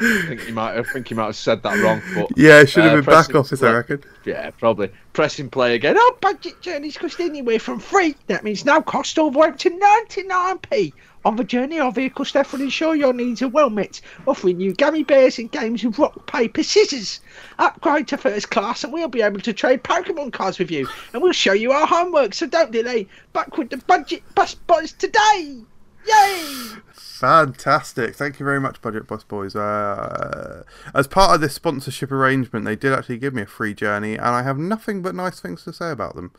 I 0.00 0.22
think 0.26 0.48
you 0.48 0.54
might. 0.54 0.76
I 0.76 0.82
think 0.82 1.10
you 1.10 1.16
might 1.16 1.26
have 1.26 1.36
said 1.36 1.62
that 1.62 1.78
wrong, 1.82 2.02
but 2.14 2.36
Yeah, 2.36 2.60
it 2.60 2.68
should 2.68 2.82
have 2.84 2.92
Uh, 2.92 2.96
been 2.96 3.04
back 3.04 3.14
pressing 3.26 3.36
office, 3.36 3.62
I 3.62 3.72
reckon. 3.72 4.02
yeah, 4.24 4.50
probably 4.50 4.90
pressing 5.12 5.48
play 5.48 5.74
again. 5.76 5.94
no 5.94 6.10
budget 6.20 6.60
journeys 6.60 6.98
cost 6.98 7.20
anywhere 7.20 7.58
from 7.60 7.78
free. 7.78 8.16
That 8.26 8.42
means 8.42 8.64
now 8.64 8.80
cost 8.80 9.18
all 9.18 9.30
the 9.30 9.38
way 9.38 9.48
up 9.48 9.58
to 9.60 9.70
99p. 9.70 10.92
On 11.26 11.36
the 11.36 11.44
journey, 11.44 11.78
our 11.78 11.90
vehicle 11.90 12.24
staff 12.26 12.52
will 12.52 12.60
ensure 12.60 12.94
your 12.94 13.14
needs 13.14 13.40
are 13.40 13.48
well 13.48 13.70
met, 13.70 14.00
offering 14.26 14.60
you 14.60 14.74
gummy 14.74 15.04
bears 15.04 15.38
and 15.38 15.50
games 15.50 15.82
of 15.84 15.98
rock, 15.98 16.26
paper, 16.26 16.62
scissors. 16.62 17.20
Upgrade 17.58 18.08
to 18.08 18.18
first 18.18 18.50
class 18.50 18.84
and 18.84 18.92
we'll 18.92 19.08
be 19.08 19.22
able 19.22 19.40
to 19.40 19.52
trade 19.54 19.82
Pokemon 19.84 20.32
cards 20.34 20.58
with 20.58 20.70
you, 20.70 20.86
and 21.12 21.22
we'll 21.22 21.32
show 21.32 21.52
you 21.54 21.72
our 21.72 21.86
homework, 21.86 22.34
so 22.34 22.46
don't 22.46 22.72
delay. 22.72 23.06
Back 23.32 23.56
with 23.56 23.70
the 23.70 23.78
budget 23.78 24.22
bus 24.34 24.54
boys 24.54 24.92
today! 24.92 25.62
Yay! 26.06 26.80
Fantastic. 26.92 28.14
Thank 28.14 28.38
you 28.38 28.44
very 28.44 28.60
much, 28.60 28.82
Budget 28.82 29.06
Bus 29.06 29.24
Boys. 29.24 29.56
Uh, 29.56 30.64
as 30.94 31.06
part 31.06 31.34
of 31.34 31.40
this 31.40 31.54
sponsorship 31.54 32.12
arrangement, 32.12 32.64
they 32.64 32.76
did 32.76 32.92
actually 32.92 33.18
give 33.18 33.32
me 33.32 33.42
a 33.42 33.46
free 33.46 33.72
journey, 33.72 34.14
and 34.14 34.26
I 34.26 34.42
have 34.42 34.58
nothing 34.58 35.00
but 35.00 35.14
nice 35.14 35.40
things 35.40 35.64
to 35.64 35.72
say 35.72 35.90
about 35.90 36.16
them. 36.16 36.32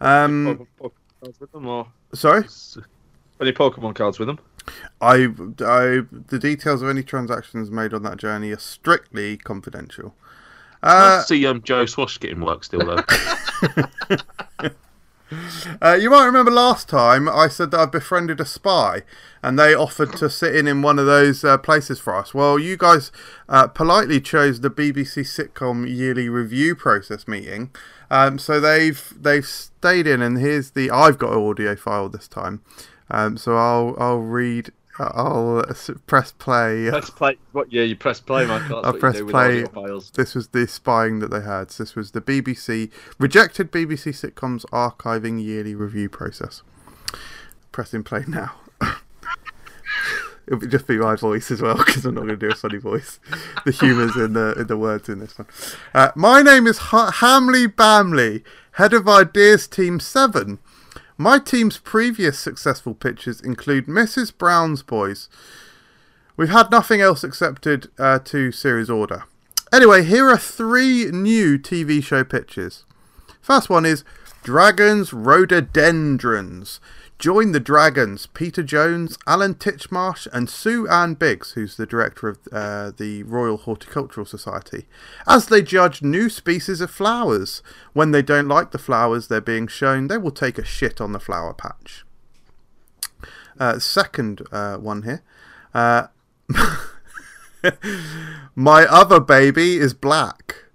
Um, 0.00 0.66
with 1.20 1.52
them, 1.52 1.66
or 1.66 1.88
sorry? 2.12 2.44
any 3.40 3.52
Pokemon 3.52 3.94
cards 3.96 4.18
with 4.18 4.28
them? 4.28 4.38
I, 5.00 5.28
I, 5.60 6.02
the 6.28 6.38
details 6.40 6.82
of 6.82 6.88
any 6.88 7.02
transactions 7.02 7.70
made 7.70 7.94
on 7.94 8.02
that 8.02 8.18
journey 8.18 8.50
are 8.52 8.58
strictly 8.58 9.38
confidential. 9.38 10.14
Nice 10.82 10.92
Uh, 10.92 11.20
to 11.22 11.26
see 11.26 11.46
um, 11.46 11.62
Joe 11.62 11.86
Swash 11.86 12.18
getting 12.20 12.40
work 12.40 12.62
still 12.64 12.84
though. 12.84 13.02
uh, 15.82 15.98
you 16.00 16.10
might 16.10 16.26
remember 16.26 16.50
last 16.50 16.88
time 16.88 17.28
I 17.28 17.48
said 17.48 17.70
that 17.70 17.80
I 17.80 17.86
befriended 17.86 18.40
a 18.40 18.44
spy, 18.44 19.02
and 19.42 19.58
they 19.58 19.74
offered 19.74 20.12
to 20.16 20.30
sit 20.30 20.54
in 20.54 20.66
in 20.66 20.82
one 20.82 20.98
of 20.98 21.06
those 21.06 21.44
uh, 21.44 21.58
places 21.58 22.00
for 22.00 22.14
us. 22.14 22.32
Well, 22.34 22.58
you 22.58 22.76
guys 22.76 23.12
uh, 23.48 23.68
politely 23.68 24.20
chose 24.20 24.60
the 24.60 24.70
BBC 24.70 25.24
sitcom 25.24 25.88
yearly 25.88 26.28
review 26.28 26.74
process 26.74 27.28
meeting, 27.28 27.70
um, 28.10 28.38
so 28.38 28.60
they've 28.60 29.14
they've 29.20 29.46
stayed 29.46 30.06
in, 30.06 30.22
and 30.22 30.38
here's 30.38 30.70
the 30.70 30.90
I've 30.90 31.18
got 31.18 31.32
an 31.32 31.42
audio 31.42 31.76
file 31.76 32.08
this 32.08 32.28
time, 32.28 32.62
um, 33.10 33.36
so 33.36 33.56
I'll 33.56 33.96
I'll 33.98 34.18
read. 34.20 34.72
I'll 34.98 35.64
press 36.06 36.32
play. 36.32 36.88
Press 36.90 37.10
play. 37.10 37.36
What? 37.52 37.72
Yeah, 37.72 37.82
you 37.82 37.96
press 37.96 38.20
play, 38.20 38.46
Michael. 38.46 38.82
That's 38.82 38.94
I'll 38.94 39.00
press 39.00 39.14
you 39.14 39.20
do 39.20 39.26
with 39.26 39.72
play. 39.72 40.00
This 40.14 40.34
was 40.34 40.48
the 40.48 40.66
spying 40.66 41.20
that 41.20 41.30
they 41.30 41.40
had. 41.40 41.70
So 41.70 41.84
this 41.84 41.94
was 41.94 42.10
the 42.12 42.20
BBC 42.20 42.90
rejected 43.18 43.70
BBC 43.70 44.12
sitcoms 44.12 44.64
archiving 44.66 45.42
yearly 45.42 45.74
review 45.74 46.08
process. 46.08 46.62
Pressing 47.70 48.02
play 48.02 48.24
now. 48.26 48.56
It'll 50.48 50.66
just 50.66 50.86
be 50.86 50.96
my 50.96 51.14
voice 51.14 51.50
as 51.50 51.60
well 51.62 51.76
because 51.76 52.04
I'm 52.04 52.14
not 52.14 52.22
going 52.22 52.38
to 52.38 52.48
do 52.48 52.50
a 52.50 52.56
funny 52.56 52.78
voice. 52.78 53.20
The 53.64 53.70
humour's 53.70 54.16
in 54.16 54.32
the 54.32 54.54
in 54.58 54.66
the 54.66 54.78
words 54.78 55.08
in 55.08 55.20
this 55.20 55.38
one. 55.38 55.46
Uh, 55.94 56.10
my 56.16 56.42
name 56.42 56.66
is 56.66 56.78
ha- 56.78 57.12
Hamley 57.12 57.68
Bamley, 57.68 58.42
head 58.72 58.94
of 58.94 59.08
Ideas 59.08 59.68
Team 59.68 60.00
Seven. 60.00 60.58
My 61.20 61.40
team's 61.40 61.78
previous 61.78 62.38
successful 62.38 62.94
pitches 62.94 63.40
include 63.40 63.86
Mrs. 63.86 64.32
Brown's 64.36 64.84
Boys. 64.84 65.28
We've 66.36 66.48
had 66.48 66.70
nothing 66.70 67.00
else 67.00 67.24
accepted 67.24 67.90
uh, 67.98 68.20
to 68.20 68.52
series 68.52 68.88
order. 68.88 69.24
Anyway, 69.72 70.04
here 70.04 70.30
are 70.30 70.38
three 70.38 71.06
new 71.06 71.58
TV 71.58 72.00
show 72.04 72.22
pitches. 72.22 72.84
First 73.40 73.68
one 73.68 73.84
is 73.84 74.04
Dragons 74.44 75.12
Rhododendrons. 75.12 76.78
Join 77.18 77.50
the 77.50 77.58
Dragons, 77.58 78.26
Peter 78.26 78.62
Jones, 78.62 79.18
Alan 79.26 79.54
Titchmarsh, 79.54 80.28
and 80.32 80.48
Sue 80.48 80.86
Ann 80.86 81.14
Biggs, 81.14 81.52
who's 81.52 81.76
the 81.76 81.86
director 81.86 82.28
of 82.28 82.38
uh, 82.52 82.92
the 82.96 83.24
Royal 83.24 83.56
Horticultural 83.56 84.24
Society, 84.24 84.86
as 85.26 85.46
they 85.46 85.60
judge 85.60 86.00
new 86.00 86.28
species 86.28 86.80
of 86.80 86.92
flowers. 86.92 87.60
When 87.92 88.12
they 88.12 88.22
don't 88.22 88.46
like 88.46 88.70
the 88.70 88.78
flowers 88.78 89.26
they're 89.26 89.40
being 89.40 89.66
shown, 89.66 90.06
they 90.06 90.16
will 90.16 90.30
take 90.30 90.58
a 90.58 90.64
shit 90.64 91.00
on 91.00 91.10
the 91.10 91.18
flower 91.18 91.52
patch. 91.54 92.04
Uh, 93.58 93.80
second 93.80 94.42
uh, 94.52 94.76
one 94.76 95.02
here. 95.02 95.24
Uh, 95.74 96.06
My 98.54 98.84
other 98.84 99.18
baby 99.18 99.78
is 99.78 99.92
black. 99.92 100.67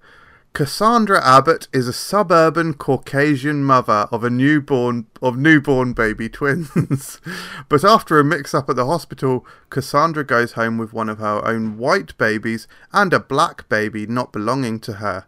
Cassandra 0.54 1.20
Abbott 1.26 1.68
is 1.74 1.88
a 1.88 1.94
suburban 1.94 2.76
Caucasian 2.76 3.64
mother 3.64 4.08
of 4.12 4.24
a 4.24 4.30
newborn 4.30 5.08
of 5.20 5.36
newborn 5.36 5.94
baby 5.94 6.30
twins. 6.30 7.20
but 7.70 7.84
after 7.84 8.20
a 8.20 8.24
mix-up 8.24 8.70
at 8.70 8.76
the 8.76 8.86
hospital, 8.86 9.48
Cassandra 9.72 10.24
goes 10.24 10.52
home 10.52 10.78
with 10.78 10.94
one 10.94 11.10
of 11.10 11.18
her 11.18 11.44
own 11.44 11.80
white 11.80 12.16
babies 12.20 12.68
and 12.92 13.14
a 13.14 13.20
black 13.20 13.68
baby 13.68 14.06
not 14.06 14.32
belonging 14.32 14.80
to 14.82 14.94
her. 14.94 15.26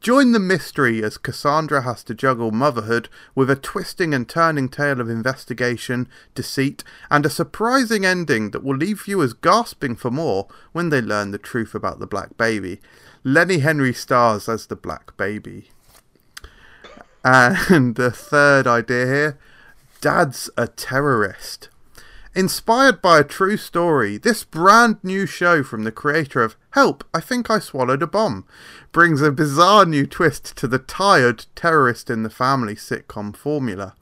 Join 0.00 0.32
the 0.32 0.40
mystery 0.40 1.04
as 1.04 1.18
Cassandra 1.18 1.82
has 1.82 2.02
to 2.04 2.14
juggle 2.14 2.50
motherhood 2.50 3.10
with 3.34 3.50
a 3.50 3.56
twisting 3.56 4.14
and 4.14 4.26
turning 4.26 4.70
tale 4.70 4.98
of 4.98 5.10
investigation, 5.10 6.08
deceit, 6.34 6.82
and 7.10 7.26
a 7.26 7.30
surprising 7.30 8.06
ending 8.06 8.52
that 8.52 8.64
will 8.64 8.76
leave 8.76 9.02
viewers 9.02 9.34
gasping 9.34 9.96
for 9.96 10.10
more 10.10 10.48
when 10.72 10.88
they 10.88 11.02
learn 11.02 11.32
the 11.32 11.38
truth 11.38 11.74
about 11.74 11.98
the 11.98 12.06
black 12.06 12.38
baby. 12.38 12.80
Lenny 13.24 13.58
Henry 13.58 13.92
stars 13.92 14.48
as 14.48 14.66
the 14.66 14.76
black 14.76 15.14
baby. 15.18 15.68
And 17.22 17.94
the 17.96 18.10
third 18.10 18.66
idea 18.66 19.04
here 19.04 19.38
Dad's 20.00 20.48
a 20.56 20.66
terrorist. 20.66 21.68
Inspired 22.32 23.02
by 23.02 23.18
a 23.18 23.24
true 23.24 23.56
story, 23.56 24.16
this 24.16 24.44
brand 24.44 24.98
new 25.02 25.26
show 25.26 25.64
from 25.64 25.82
the 25.82 25.90
creator 25.90 26.44
of 26.44 26.56
Help, 26.70 27.02
I 27.12 27.18
Think 27.18 27.50
I 27.50 27.58
Swallowed 27.58 28.04
a 28.04 28.06
Bomb 28.06 28.44
brings 28.92 29.20
a 29.20 29.32
bizarre 29.32 29.84
new 29.84 30.06
twist 30.06 30.56
to 30.58 30.68
the 30.68 30.78
tired 30.78 31.46
terrorist 31.56 32.08
in 32.08 32.22
the 32.22 32.30
family 32.30 32.76
sitcom 32.76 33.34
formula. 33.34 33.96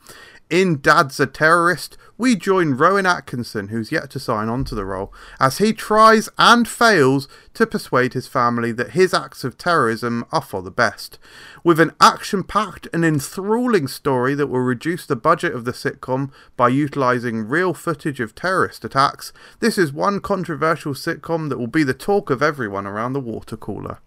In 0.50 0.80
Dad's 0.80 1.20
a 1.20 1.26
Terrorist, 1.26 1.98
we 2.16 2.34
join 2.34 2.70
Rowan 2.70 3.04
Atkinson, 3.04 3.68
who's 3.68 3.92
yet 3.92 4.08
to 4.10 4.18
sign 4.18 4.48
on 4.48 4.64
to 4.64 4.74
the 4.74 4.86
role, 4.86 5.12
as 5.38 5.58
he 5.58 5.74
tries 5.74 6.30
and 6.38 6.66
fails 6.66 7.28
to 7.52 7.66
persuade 7.66 8.14
his 8.14 8.26
family 8.26 8.72
that 8.72 8.92
his 8.92 9.12
acts 9.12 9.44
of 9.44 9.58
terrorism 9.58 10.24
are 10.32 10.40
for 10.40 10.62
the 10.62 10.70
best. 10.70 11.18
With 11.62 11.78
an 11.78 11.92
action 12.00 12.44
packed 12.44 12.88
and 12.94 13.04
enthralling 13.04 13.88
story 13.88 14.34
that 14.34 14.46
will 14.46 14.60
reduce 14.60 15.04
the 15.04 15.16
budget 15.16 15.54
of 15.54 15.66
the 15.66 15.72
sitcom 15.72 16.32
by 16.56 16.68
utilising 16.68 17.46
real 17.46 17.74
footage 17.74 18.18
of 18.18 18.34
terrorist 18.34 18.86
attacks, 18.86 19.34
this 19.60 19.76
is 19.76 19.92
one 19.92 20.18
controversial 20.18 20.94
sitcom 20.94 21.50
that 21.50 21.58
will 21.58 21.66
be 21.66 21.84
the 21.84 21.92
talk 21.92 22.30
of 22.30 22.42
everyone 22.42 22.86
around 22.86 23.12
the 23.12 23.20
water 23.20 23.56
cooler. 23.56 23.98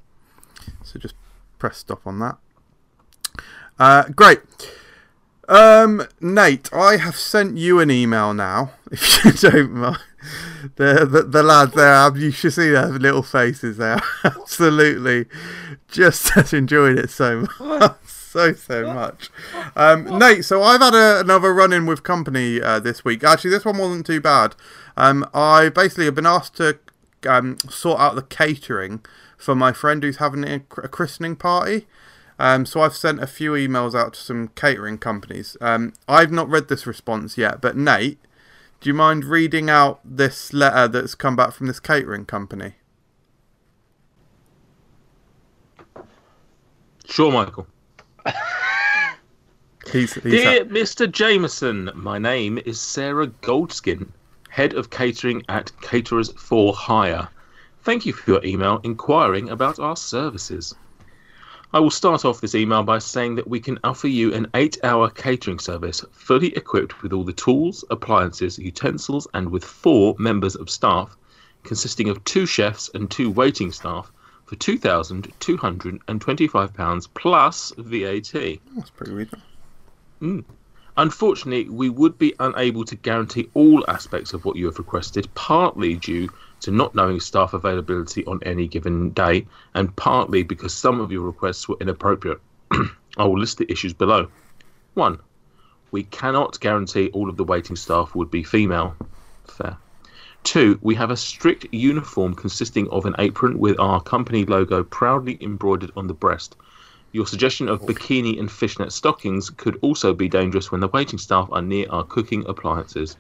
So 0.84 0.98
just 0.98 1.16
press 1.60 1.78
stop 1.78 2.06
on 2.08 2.18
that. 2.18 2.38
Uh, 3.78 4.06
great. 4.10 4.40
Um, 5.52 6.08
Nate, 6.22 6.72
I 6.74 6.96
have 6.96 7.18
sent 7.18 7.58
you 7.58 7.80
an 7.80 7.92
email 7.92 8.34
now, 8.34 8.72
if 8.92 9.26
you 9.26 9.34
don't 9.34 9.74
mind. 9.74 9.98
The, 10.76 11.06
the, 11.06 11.24
the 11.24 11.44
lads 11.44 11.74
there, 11.74 11.96
um, 11.96 12.16
you 12.16 12.32
should 12.32 12.54
see 12.54 12.70
their 12.70 12.88
little 12.88 13.24
faces 13.24 13.78
there. 13.78 14.00
Absolutely 14.24 15.26
just 15.90 16.36
enjoying 16.54 16.98
it 16.98 17.10
so 17.10 17.48
much. 17.60 17.98
So, 18.06 18.54
so 18.54 18.94
much. 18.94 19.30
Um, 19.76 20.06
Nate, 20.18 20.46
so 20.46 20.64
I've 20.64 20.80
had 20.80 20.94
a, 20.94 21.20
another 21.20 21.54
run 21.54 21.74
in 21.74 21.86
with 21.86 22.04
company 22.04 22.62
uh, 22.62 22.80
this 22.80 23.04
week. 23.04 23.24
Actually, 23.26 23.52
this 23.52 23.66
one 23.66 23.78
wasn't 23.78 24.06
too 24.06 24.22
bad. 24.22 24.56
Um, 24.96 25.30
I 25.34 25.68
basically 25.68 26.06
have 26.06 26.16
been 26.16 26.26
asked 26.26 26.56
to 26.58 26.80
um, 27.28 27.58
sort 27.70 28.00
out 28.00 28.16
the 28.16 28.22
catering 28.22 29.04
for 29.38 29.54
my 29.54 29.74
friend 29.74 30.02
who's 30.02 30.18
having 30.18 30.46
a 30.46 30.60
christening 30.60 31.36
party. 31.36 31.88
Um, 32.42 32.66
so 32.66 32.82
I've 32.82 32.96
sent 32.96 33.22
a 33.22 33.28
few 33.28 33.52
emails 33.52 33.94
out 33.94 34.16
to 34.16 34.20
some 34.20 34.48
catering 34.56 34.98
companies. 34.98 35.56
Um, 35.62 35.94
I've 36.08 36.32
not 36.32 36.50
read 36.50 36.70
this 36.70 36.88
response 36.88 37.38
yet, 37.38 37.62
but 37.62 37.78
Nate, 37.78 38.18
do 38.80 38.90
you 38.90 38.96
mind 38.96 39.26
reading 39.26 39.70
out 39.70 40.00
this 40.04 40.52
letter 40.52 40.88
that's 40.88 41.14
come 41.14 41.36
back 41.36 41.52
from 41.52 41.68
this 41.68 41.80
catering 41.80 42.26
company? 42.26 42.78
Sure, 47.06 47.32
Michael. 47.32 47.68
He's, 49.92 50.14
he's 50.14 50.24
Dear 50.24 50.66
Mr. 50.66 51.12
Jameson, 51.12 51.92
my 51.94 52.18
name 52.18 52.60
is 52.66 52.80
Sarah 52.80 53.28
Goldskin, 53.28 54.12
head 54.50 54.74
of 54.74 54.90
catering 54.90 55.44
at 55.50 55.72
Caterers 55.82 56.32
for 56.32 56.74
Hire. 56.74 57.28
Thank 57.84 58.06
you 58.06 58.14
for 58.14 58.32
your 58.32 58.46
email 58.46 58.80
inquiring 58.84 59.50
about 59.50 59.80
our 59.80 59.98
services. 59.98 60.74
I 61.74 61.80
will 61.80 61.90
start 61.90 62.26
off 62.26 62.42
this 62.42 62.54
email 62.54 62.84
by 62.84 63.00
saying 63.00 63.36
that 63.36 63.48
we 63.48 63.62
can 63.62 63.80
offer 63.86 64.10
you 64.10 64.34
an 64.34 64.48
eight 64.56 64.78
hour 64.84 65.10
catering 65.10 65.58
service 65.58 66.04
fully 66.12 66.54
equipped 66.58 67.02
with 67.02 67.14
all 67.14 67.24
the 67.24 67.32
tools, 67.32 67.86
appliances, 67.90 68.60
utensils, 68.60 69.26
and 69.34 69.50
with 69.50 69.64
four 69.64 70.14
members 70.20 70.56
of 70.56 70.70
staff, 70.70 71.16
consisting 71.64 72.10
of 72.10 72.22
two 72.26 72.46
chefs 72.46 72.90
and 72.94 73.10
two 73.10 73.32
waiting 73.32 73.72
staff, 73.72 74.12
for 74.44 74.58
£2,225 74.58 77.08
plus 77.14 77.72
VAT. 77.78 78.60
That's 78.76 78.90
pretty 78.90 79.14
reasonable. 79.14 79.46
Hmm. 80.20 80.42
Unfortunately, 80.98 81.70
we 81.70 81.90
would 81.90 82.18
be 82.18 82.34
unable 82.42 82.84
to 82.84 82.98
guarantee 82.98 83.50
all 83.54 83.86
aspects 83.88 84.34
of 84.34 84.44
what 84.44 84.58
you 84.58 84.66
have 84.66 84.78
requested, 84.78 85.34
partly 85.36 85.96
due 85.96 86.28
to 86.62 86.72
not 86.72 86.96
knowing 86.96 87.20
staff 87.20 87.54
availability 87.54 88.26
on 88.26 88.40
any 88.44 88.68
given 88.68 89.10
day, 89.12 89.46
and 89.74 89.96
partly 89.96 90.44
because 90.44 90.74
some 90.74 91.00
of 91.00 91.12
your 91.12 91.24
requests 91.24 91.68
were 91.68 91.78
inappropriate. 91.82 92.40
I 93.18 93.26
will 93.26 93.40
list 93.40 93.58
the 93.58 93.72
issues 93.72 93.94
below. 93.94 94.28
1. 94.94 95.20
We 95.92 96.04
cannot 96.04 96.60
guarantee 96.60 97.10
all 97.14 97.30
of 97.30 97.38
the 97.38 97.44
waiting 97.44 97.76
staff 97.76 98.16
would 98.16 98.32
be 98.32 98.44
female. 98.44 98.96
Fair. 99.46 99.78
2. 100.44 100.80
We 100.82 100.96
have 100.96 101.12
a 101.12 101.18
strict 101.18 101.68
uniform 101.72 102.34
consisting 102.34 102.90
of 102.90 103.06
an 103.06 103.16
apron 103.20 103.60
with 103.60 103.80
our 103.80 104.02
company 104.02 104.46
logo 104.46 104.84
proudly 104.84 105.38
embroidered 105.42 105.92
on 105.96 106.08
the 106.08 106.14
breast. 106.14 106.56
Your 107.12 107.28
suggestion 107.28 107.68
of 107.68 107.82
bikini 107.82 108.40
and 108.40 108.50
fishnet 108.50 108.92
stockings 108.94 109.50
could 109.50 109.78
also 109.82 110.14
be 110.14 110.30
dangerous 110.30 110.72
when 110.72 110.80
the 110.82 110.88
waiting 110.88 111.20
staff 111.20 111.50
are 111.52 111.62
near 111.62 111.86
our 111.90 112.06
cooking 112.06 112.46
appliances. 112.48 113.18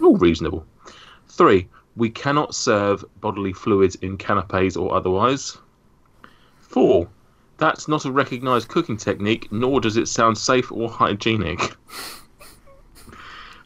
All 0.00 0.16
reasonable. 0.16 0.64
Three, 1.28 1.68
we 1.98 2.08
cannot 2.08 2.54
serve 2.54 3.04
bodily 3.20 3.52
fluids 3.52 3.96
in 3.96 4.16
canapes 4.16 4.76
or 4.76 4.94
otherwise. 4.94 5.58
Four, 6.60 7.08
that's 7.58 7.88
not 7.88 8.04
a 8.04 8.12
recognised 8.12 8.68
cooking 8.68 8.96
technique, 8.96 9.50
nor 9.50 9.80
does 9.80 9.96
it 9.96 10.06
sound 10.06 10.38
safe 10.38 10.70
or 10.70 10.88
hygienic. 10.88 11.74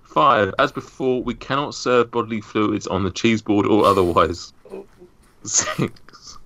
Five, 0.03 0.55
as 0.59 0.73
before, 0.73 1.23
we 1.23 1.35
cannot 1.35 1.75
serve 1.75 2.11
bodily 2.11 2.41
fluids 2.41 2.87
on 2.87 3.05
the 3.05 3.11
cheese 3.11 3.43
board 3.43 3.67
or 3.67 3.85
otherwise. 3.85 4.53
Six, 5.45 6.39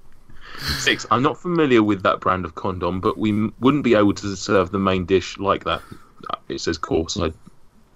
Six, 0.79 1.07
I'm 1.11 1.23
not 1.23 1.39
familiar 1.41 1.83
with 1.83 2.03
that 2.03 2.21
brand 2.21 2.45
of 2.45 2.55
condom, 2.55 3.01
but 3.01 3.19
we 3.19 3.31
m- 3.31 3.53
wouldn't 3.61 3.85
be 3.85 3.95
able 3.95 4.15
to 4.15 4.37
serve 4.37 4.71
the 4.71 4.79
main 4.79 5.05
dish 5.05 5.39
like 5.39 5.65
that. 5.65 5.83
Uh, 6.31 6.37
It 6.49 6.61
says 6.61 6.79
course, 6.79 7.17
I 7.19 7.31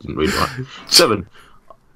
didn't 0.01 0.17
read 0.17 0.33
right. 0.35 0.67
Seven, 0.89 1.27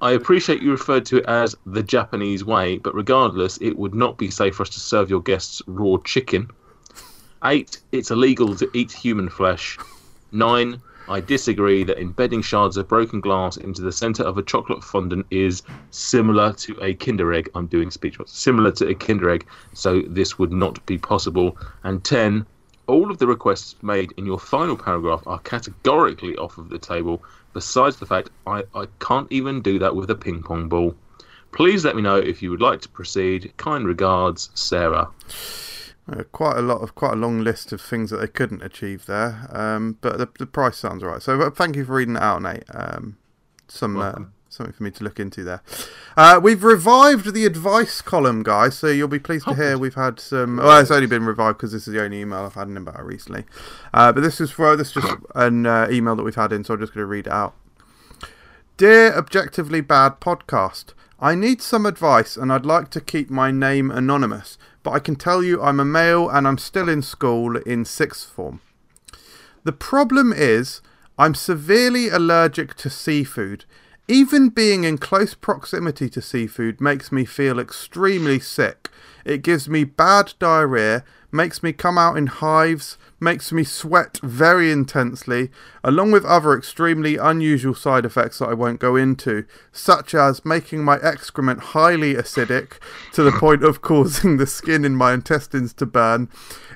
I 0.05 0.11
appreciate 0.11 0.61
you 0.61 0.69
referred 0.69 1.03
to 1.07 1.17
it 1.17 1.25
as 1.25 1.55
the 1.65 1.81
Japanese 1.81 2.45
way, 2.45 2.77
but 2.77 2.93
regardless, 2.93 3.57
it 3.57 3.75
would 3.75 3.95
not 3.95 4.19
be 4.19 4.29
safe 4.29 4.53
for 4.53 4.61
us 4.61 4.69
to 4.69 4.79
serve 4.79 5.09
your 5.09 5.19
guests 5.19 5.63
raw 5.65 5.97
chicken. 6.03 6.51
Eight, 7.43 7.79
it's 7.91 8.11
illegal 8.11 8.55
to 8.57 8.69
eat 8.75 8.91
human 8.91 9.29
flesh. 9.29 9.79
Nine, 10.31 10.79
I 11.09 11.21
disagree 11.21 11.83
that 11.85 11.99
embedding 11.99 12.43
shards 12.43 12.77
of 12.77 12.87
broken 12.87 13.19
glass 13.19 13.57
into 13.57 13.81
the 13.81 13.91
center 13.91 14.21
of 14.21 14.37
a 14.37 14.43
chocolate 14.43 14.83
fondant 14.83 15.25
is 15.31 15.63
similar 15.89 16.53
to 16.53 16.77
a 16.83 16.93
Kinder 16.93 17.33
Egg. 17.33 17.49
I'm 17.55 17.65
doing 17.65 17.89
speech. 17.89 18.19
Similar 18.27 18.73
to 18.73 18.89
a 18.89 18.93
Kinder 18.93 19.31
Egg, 19.31 19.47
so 19.73 20.03
this 20.07 20.37
would 20.37 20.51
not 20.51 20.85
be 20.85 20.99
possible. 20.99 21.57
And 21.83 22.03
10. 22.03 22.45
All 22.85 23.09
of 23.09 23.17
the 23.17 23.25
requests 23.25 23.75
made 23.81 24.13
in 24.17 24.27
your 24.27 24.37
final 24.37 24.77
paragraph 24.77 25.23
are 25.25 25.39
categorically 25.39 26.37
off 26.37 26.59
of 26.59 26.69
the 26.69 26.77
table, 26.77 27.23
besides 27.55 27.95
the 27.95 28.05
fact 28.05 28.29
I, 28.45 28.63
I 28.75 28.85
can't 28.99 29.31
even 29.31 29.61
do 29.61 29.79
that 29.79 29.95
with 29.95 30.11
a 30.11 30.15
ping 30.15 30.43
pong 30.43 30.69
ball. 30.69 30.93
Please 31.53 31.85
let 31.85 31.95
me 31.95 32.01
know 32.01 32.17
if 32.17 32.43
you 32.43 32.51
would 32.51 32.61
like 32.61 32.81
to 32.81 32.89
proceed. 32.89 33.53
Kind 33.55 33.87
regards, 33.87 34.51
Sarah. 34.53 35.09
Uh, 36.07 36.23
quite 36.33 36.57
a 36.57 36.61
lot 36.61 36.81
of 36.81 36.93
quite 36.93 37.13
a 37.13 37.15
long 37.15 37.39
list 37.39 37.71
of 37.71 37.81
things 37.81 38.11
that 38.11 38.17
they 38.17 38.27
couldn't 38.27 38.61
achieve 38.61 39.07
there, 39.07 39.47
um, 39.51 39.97
but 40.01 40.19
the, 40.19 40.29
the 40.37 40.45
price 40.45 40.77
sounds 40.77 41.01
right. 41.01 41.21
So 41.21 41.41
uh, 41.41 41.49
thank 41.49 41.75
you 41.77 41.85
for 41.85 41.93
reading 41.93 42.17
it 42.17 42.21
out, 42.21 42.43
Nate. 42.43 42.65
Um, 42.69 43.17
some 43.67 43.97
uh, 43.97 44.01
Welcome. 44.01 44.33
Something 44.55 44.73
for 44.73 44.83
me 44.83 44.91
to 44.91 45.03
look 45.03 45.19
into 45.19 45.43
there. 45.43 45.61
Uh, 46.17 46.39
we've 46.41 46.63
revived 46.63 47.33
the 47.33 47.45
advice 47.45 48.01
column, 48.01 48.41
guys. 48.43 48.77
So 48.77 48.87
you'll 48.87 49.07
be 49.07 49.19
pleased 49.19 49.45
to 49.45 49.51
Oh, 49.51 49.55
hear 49.55 49.77
we've 49.77 49.95
had 49.95 50.19
some. 50.19 50.57
Well, 50.57 50.79
it's 50.79 50.91
only 50.91 51.07
been 51.07 51.25
revived 51.25 51.57
because 51.57 51.71
this 51.71 51.87
is 51.87 51.93
the 51.93 52.01
only 52.03 52.21
email 52.21 52.39
I've 52.39 52.53
had 52.55 52.67
in 52.67 52.77
about 52.77 53.05
recently. 53.05 53.45
Uh, 53.93 54.11
but 54.11 54.21
this 54.21 54.41
is 54.41 54.51
for 54.51 54.75
this 54.75 54.87
is 54.95 55.03
just 55.03 55.17
an 55.35 55.65
uh, 55.65 55.87
email 55.91 56.15
that 56.15 56.23
we've 56.23 56.35
had 56.35 56.51
in, 56.51 56.63
so 56.63 56.73
I'm 56.73 56.79
just 56.79 56.93
going 56.93 57.03
to 57.03 57.07
read 57.07 57.27
it 57.27 57.33
out. 57.33 57.53
Dear 58.77 59.13
Objectively 59.15 59.79
Bad 59.81 60.19
Podcast, 60.19 60.93
I 61.19 61.33
need 61.33 61.61
some 61.61 61.85
advice 61.85 62.35
and 62.35 62.51
I'd 62.51 62.65
like 62.65 62.89
to 62.91 62.99
keep 62.99 63.29
my 63.29 63.49
name 63.49 63.89
anonymous, 63.89 64.57
but 64.83 64.91
I 64.91 64.99
can 64.99 65.15
tell 65.15 65.41
you 65.41 65.61
I'm 65.61 65.79
a 65.79 65.85
male 65.85 66.29
and 66.29 66.45
I'm 66.45 66.57
still 66.57 66.89
in 66.89 67.01
school 67.01 67.55
in 67.55 67.85
sixth 67.85 68.29
form. 68.29 68.59
The 69.63 69.71
problem 69.71 70.33
is, 70.33 70.81
I'm 71.17 71.33
severely 71.33 72.09
allergic 72.09 72.75
to 72.75 72.89
seafood. 72.89 73.63
Even 74.07 74.49
being 74.49 74.83
in 74.83 74.99
close 74.99 75.33
proximity 75.33 76.09
to 76.09 76.21
seafood 76.21 76.79
makes 76.79 77.11
me 77.11 77.25
feel 77.25 77.59
extremely 77.59 78.39
sick. 78.39 78.89
It 79.25 79.41
gives 79.41 79.67
me 79.67 79.83
bad 79.83 80.35
diarrhea, 80.37 81.03
makes 81.35 81.61
me 81.61 81.73
come 81.73 81.97
out 81.97 82.17
in 82.17 82.27
hives, 82.27 82.97
makes 83.19 83.51
me 83.51 83.63
sweat 83.63 84.19
very 84.23 84.71
intensely, 84.71 85.51
along 85.83 86.11
with 86.11 86.25
other 86.25 86.57
extremely 86.57 87.17
unusual 87.17 87.75
side 87.75 88.05
effects 88.05 88.39
that 88.39 88.49
I 88.49 88.53
won't 88.53 88.79
go 88.79 88.95
into, 88.95 89.45
such 89.71 90.15
as 90.15 90.45
making 90.45 90.83
my 90.83 90.97
excrement 90.97 91.59
highly 91.59 92.15
acidic 92.15 92.79
to 93.13 93.23
the 93.23 93.31
point 93.31 93.63
of 93.63 93.81
causing 93.81 94.37
the 94.37 94.47
skin 94.47 94.85
in 94.85 94.95
my 94.95 95.13
intestines 95.13 95.73
to 95.73 95.85
burn. 95.85 96.29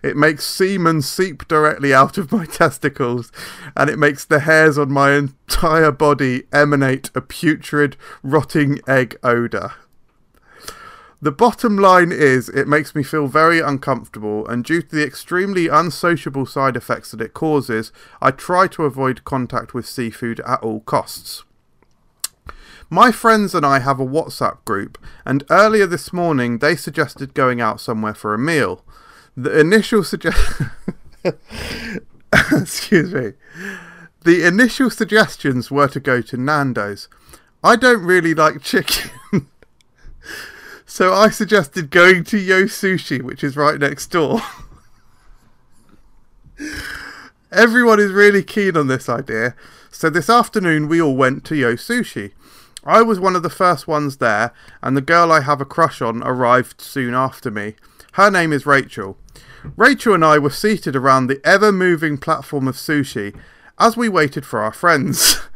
It 0.04 0.18
makes 0.18 0.46
semen 0.46 1.02
seep 1.02 1.48
directly 1.48 1.94
out 1.94 2.18
of 2.18 2.32
my 2.32 2.46
testicles, 2.62 3.32
and 3.76 3.90
it 3.90 4.00
makes 4.00 4.26
the 4.26 4.42
hairs 4.42 4.78
on 4.78 4.92
my 4.92 5.14
entire 5.14 5.92
body 5.92 6.44
emanate 6.52 7.12
a 7.16 7.22
putrid, 7.22 7.98
rotting 8.24 8.80
egg 8.88 9.18
odour. 9.24 9.74
The 11.22 11.32
bottom 11.34 11.78
line 11.78 12.14
is, 12.14 12.48
it 12.48 12.66
makes 12.66 12.96
me 12.96 13.04
feel 13.04 13.28
very 13.28 13.60
uncomfortable, 13.60 14.48
and 14.48 14.64
due 14.64 14.82
to 14.82 14.96
the 14.96 15.06
extremely 15.06 15.68
unsociable 15.68 16.46
side 16.46 16.78
effects 16.78 17.12
that 17.12 17.20
it 17.20 17.34
causes, 17.34 17.92
I 18.22 18.32
try 18.32 18.68
to 18.68 18.86
avoid 18.86 19.26
contact 19.26 19.74
with 19.74 19.86
seafood 19.86 20.40
at 20.42 20.64
all 20.64 20.80
costs. 20.80 21.44
My 22.90 23.12
friends 23.12 23.54
and 23.54 23.66
I 23.66 23.80
have 23.80 24.00
a 24.00 24.06
WhatsApp 24.06 24.64
group, 24.64 24.98
and 25.26 25.44
earlier 25.50 25.86
this 25.86 26.14
morning 26.14 26.60
they 26.60 26.78
suggested 26.78 27.34
going 27.34 27.60
out 27.60 27.82
somewhere 27.82 28.14
for 28.14 28.34
a 28.34 28.40
meal. 28.40 28.86
The 29.36 29.60
initial 29.60 30.06
suggestion. 30.06 30.72
Excuse 32.34 33.14
me. 33.14 33.34
The 34.24 34.48
initial 34.48 34.90
suggestions 34.90 35.70
were 35.70 35.90
to 35.90 36.00
go 36.00 36.22
to 36.22 36.38
Nando's. 36.38 37.10
I 37.62 37.76
don't 37.76 38.04
really 38.04 38.34
like 38.34 38.62
chicken. 38.62 39.12
So 40.90 41.14
I 41.14 41.30
suggested 41.30 41.92
going 41.92 42.24
to 42.26 42.38
Yo 42.40 42.64
Sushi, 42.64 43.22
which 43.22 43.44
is 43.44 43.56
right 43.56 43.80
next 43.80 44.08
door. 44.08 44.42
Everyone 47.52 48.00
is 48.00 48.12
really 48.12 48.42
keen 48.42 48.76
on 48.76 48.88
this 48.88 49.08
idea, 49.08 49.54
so 49.92 50.10
this 50.10 50.32
afternoon 50.32 50.88
we 50.88 51.00
all 51.00 51.16
went 51.16 51.46
to 51.46 51.56
Yo 51.56 51.76
Sushi. 51.76 52.32
I 52.84 53.04
was 53.04 53.20
one 53.20 53.36
of 53.36 53.44
the 53.44 53.52
first 53.52 53.88
ones 53.88 54.18
there, 54.18 54.52
and 54.82 54.98
the 54.98 55.02
girl 55.02 55.32
I 55.32 55.42
have 55.42 55.62
a 55.62 55.66
crush 55.66 56.02
on 56.02 56.24
arrived 56.24 56.82
soon 56.82 57.14
after 57.14 57.52
me. 57.52 57.76
Her 58.14 58.32
name 58.32 58.52
is 58.52 58.66
Rachel. 58.66 59.16
Rachel 59.78 60.16
and 60.16 60.26
I 60.26 60.40
were 60.40 60.50
seated 60.50 60.96
around 60.96 61.28
the 61.28 61.40
ever 61.44 61.72
moving 61.72 62.18
platform 62.18 62.68
of 62.68 62.76
sushi 62.76 63.40
as 63.78 63.96
we 63.96 64.10
waited 64.10 64.44
for 64.44 64.60
our 64.60 64.74
friends. 64.74 65.38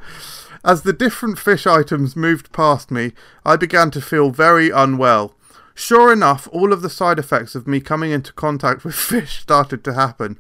As 0.66 0.84
the 0.84 0.94
different 0.94 1.38
fish 1.38 1.68
items 1.68 2.16
moved 2.16 2.54
past 2.54 2.90
me, 2.90 3.12
I 3.46 3.58
began 3.58 3.92
to 3.92 4.02
feel 4.02 4.30
very 4.30 4.70
unwell. 4.70 5.36
Sure 5.76 6.14
enough, 6.14 6.48
all 6.52 6.72
of 6.72 6.82
the 6.82 6.90
side 6.90 7.20
effects 7.20 7.54
of 7.54 7.68
me 7.68 7.82
coming 7.82 8.12
into 8.12 8.32
contact 8.32 8.86
with 8.86 8.96
fish 9.12 9.42
started 9.42 9.84
to 9.84 9.94
happen. 9.94 10.38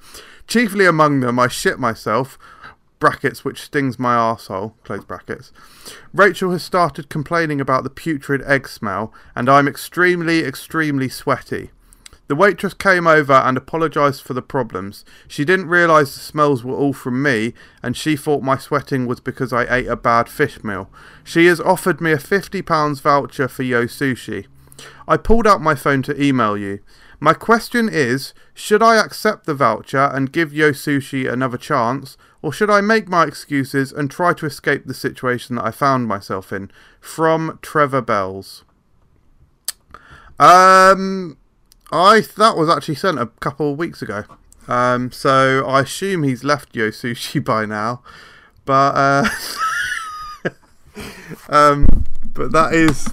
Chiefly 0.47 0.86
among 0.86 1.19
them, 1.19 1.39
I 1.39 1.49
shit 1.49 1.77
myself, 1.77 2.38
brackets 2.99 3.43
which 3.43 3.62
stings 3.62 3.99
my 3.99 4.15
arsehole, 4.15 4.75
close 4.86 5.03
brackets. 5.03 5.51
Rachel 6.13 6.51
has 6.51 6.63
started 6.63 7.09
complaining 7.09 7.59
about 7.59 7.83
the 7.83 7.89
putrid 7.89 8.41
egg 8.43 8.69
smell, 8.69 9.13
and 9.36 9.49
I'm 9.49 9.67
extremely, 9.67 10.45
extremely 10.45 11.09
sweaty. 11.09 11.71
The 12.27 12.36
waitress 12.36 12.73
came 12.73 13.05
over 13.05 13.33
and 13.33 13.57
apologised 13.57 14.21
for 14.21 14.33
the 14.33 14.41
problems. 14.41 15.03
She 15.27 15.43
didn't 15.43 15.67
realise 15.67 16.13
the 16.13 16.21
smells 16.21 16.63
were 16.63 16.75
all 16.75 16.93
from 16.93 17.21
me, 17.21 17.53
and 17.81 17.97
she 17.97 18.15
thought 18.15 18.41
my 18.41 18.57
sweating 18.57 19.05
was 19.05 19.19
because 19.19 19.51
I 19.51 19.73
ate 19.73 19.88
a 19.88 19.97
bad 19.97 20.29
fish 20.29 20.63
meal. 20.63 20.89
She 21.23 21.47
has 21.47 21.59
offered 21.59 21.99
me 21.99 22.12
a 22.12 22.17
£50 22.17 23.01
voucher 23.01 23.47
for 23.47 23.63
Yo 23.63 23.86
Sushi. 23.86 24.47
I 25.07 25.17
pulled 25.17 25.45
out 25.45 25.62
my 25.62 25.75
phone 25.75 26.01
to 26.03 26.21
email 26.21 26.57
you. 26.57 26.79
My 27.19 27.33
question 27.33 27.89
is 27.91 28.33
should 28.53 28.83
I 28.83 28.95
accept 28.95 29.45
the 29.45 29.53
voucher 29.53 30.09
and 30.13 30.31
give 30.31 30.53
Yo 30.53 30.71
Sushi 30.71 31.31
another 31.31 31.57
chance, 31.57 32.17
or 32.41 32.51
should 32.51 32.69
I 32.69 32.81
make 32.81 33.07
my 33.07 33.23
excuses 33.23 33.91
and 33.91 34.09
try 34.09 34.33
to 34.33 34.45
escape 34.45 34.86
the 34.86 34.93
situation 34.93 35.55
that 35.55 35.65
I 35.65 35.71
found 35.71 36.07
myself 36.07 36.51
in? 36.51 36.71
From 36.99 37.59
Trevor 37.62 38.01
Bells. 38.01 38.63
Um, 40.39 41.38
I 41.91 42.21
that 42.37 42.57
was 42.57 42.69
actually 42.69 42.95
sent 42.95 43.19
a 43.19 43.27
couple 43.27 43.71
of 43.71 43.77
weeks 43.77 44.01
ago. 44.01 44.23
Um, 44.67 45.11
so 45.11 45.65
I 45.65 45.81
assume 45.81 46.23
he's 46.23 46.43
left 46.43 46.75
Yo 46.75 46.89
Sushi 46.89 47.43
by 47.45 47.65
now, 47.65 48.01
but 48.65 48.95
uh, 48.95 49.29
um, 51.49 51.85
but 52.33 52.51
that 52.51 52.73
is 52.73 53.09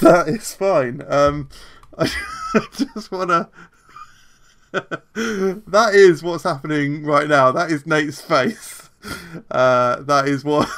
that 0.00 0.28
is 0.28 0.54
fine. 0.54 1.02
Um, 1.08 1.48
I 1.98 2.08
just 2.72 3.10
wanna. 3.10 3.48
that 4.72 5.90
is 5.92 6.22
what's 6.22 6.44
happening 6.44 7.04
right 7.04 7.28
now. 7.28 7.52
That 7.52 7.70
is 7.70 7.86
Nate's 7.86 8.20
face. 8.20 8.90
Uh, 9.50 10.00
that 10.02 10.26
is 10.28 10.44
what. 10.44 10.68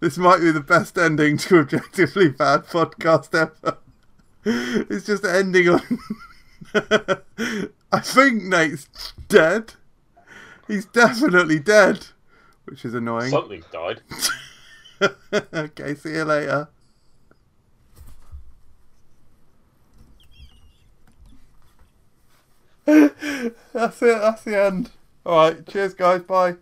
this 0.00 0.18
might 0.18 0.40
be 0.40 0.50
the 0.50 0.64
best 0.66 0.98
ending 0.98 1.36
to 1.36 1.60
objectively 1.60 2.28
bad 2.28 2.64
podcast 2.64 3.34
ever. 3.34 3.78
It's 4.90 5.06
just 5.06 5.24
ending 5.24 5.68
on. 5.68 5.98
I 7.92 8.00
think 8.00 8.42
Nate's 8.42 8.88
dead. 9.28 9.74
He's 10.66 10.86
definitely 10.86 11.60
dead, 11.60 12.06
which 12.64 12.84
is 12.84 12.94
annoying. 12.94 13.30
Something's 13.30 13.66
died. 13.66 14.00
okay, 15.54 15.94
see 15.94 16.10
you 16.10 16.24
later. 16.24 16.68
that's 22.84 24.02
it. 24.02 24.18
That's 24.20 24.42
the 24.42 24.60
end. 24.60 24.90
All 25.24 25.36
right. 25.36 25.66
Cheers, 25.66 25.94
guys. 25.94 26.22
Bye. 26.22 26.56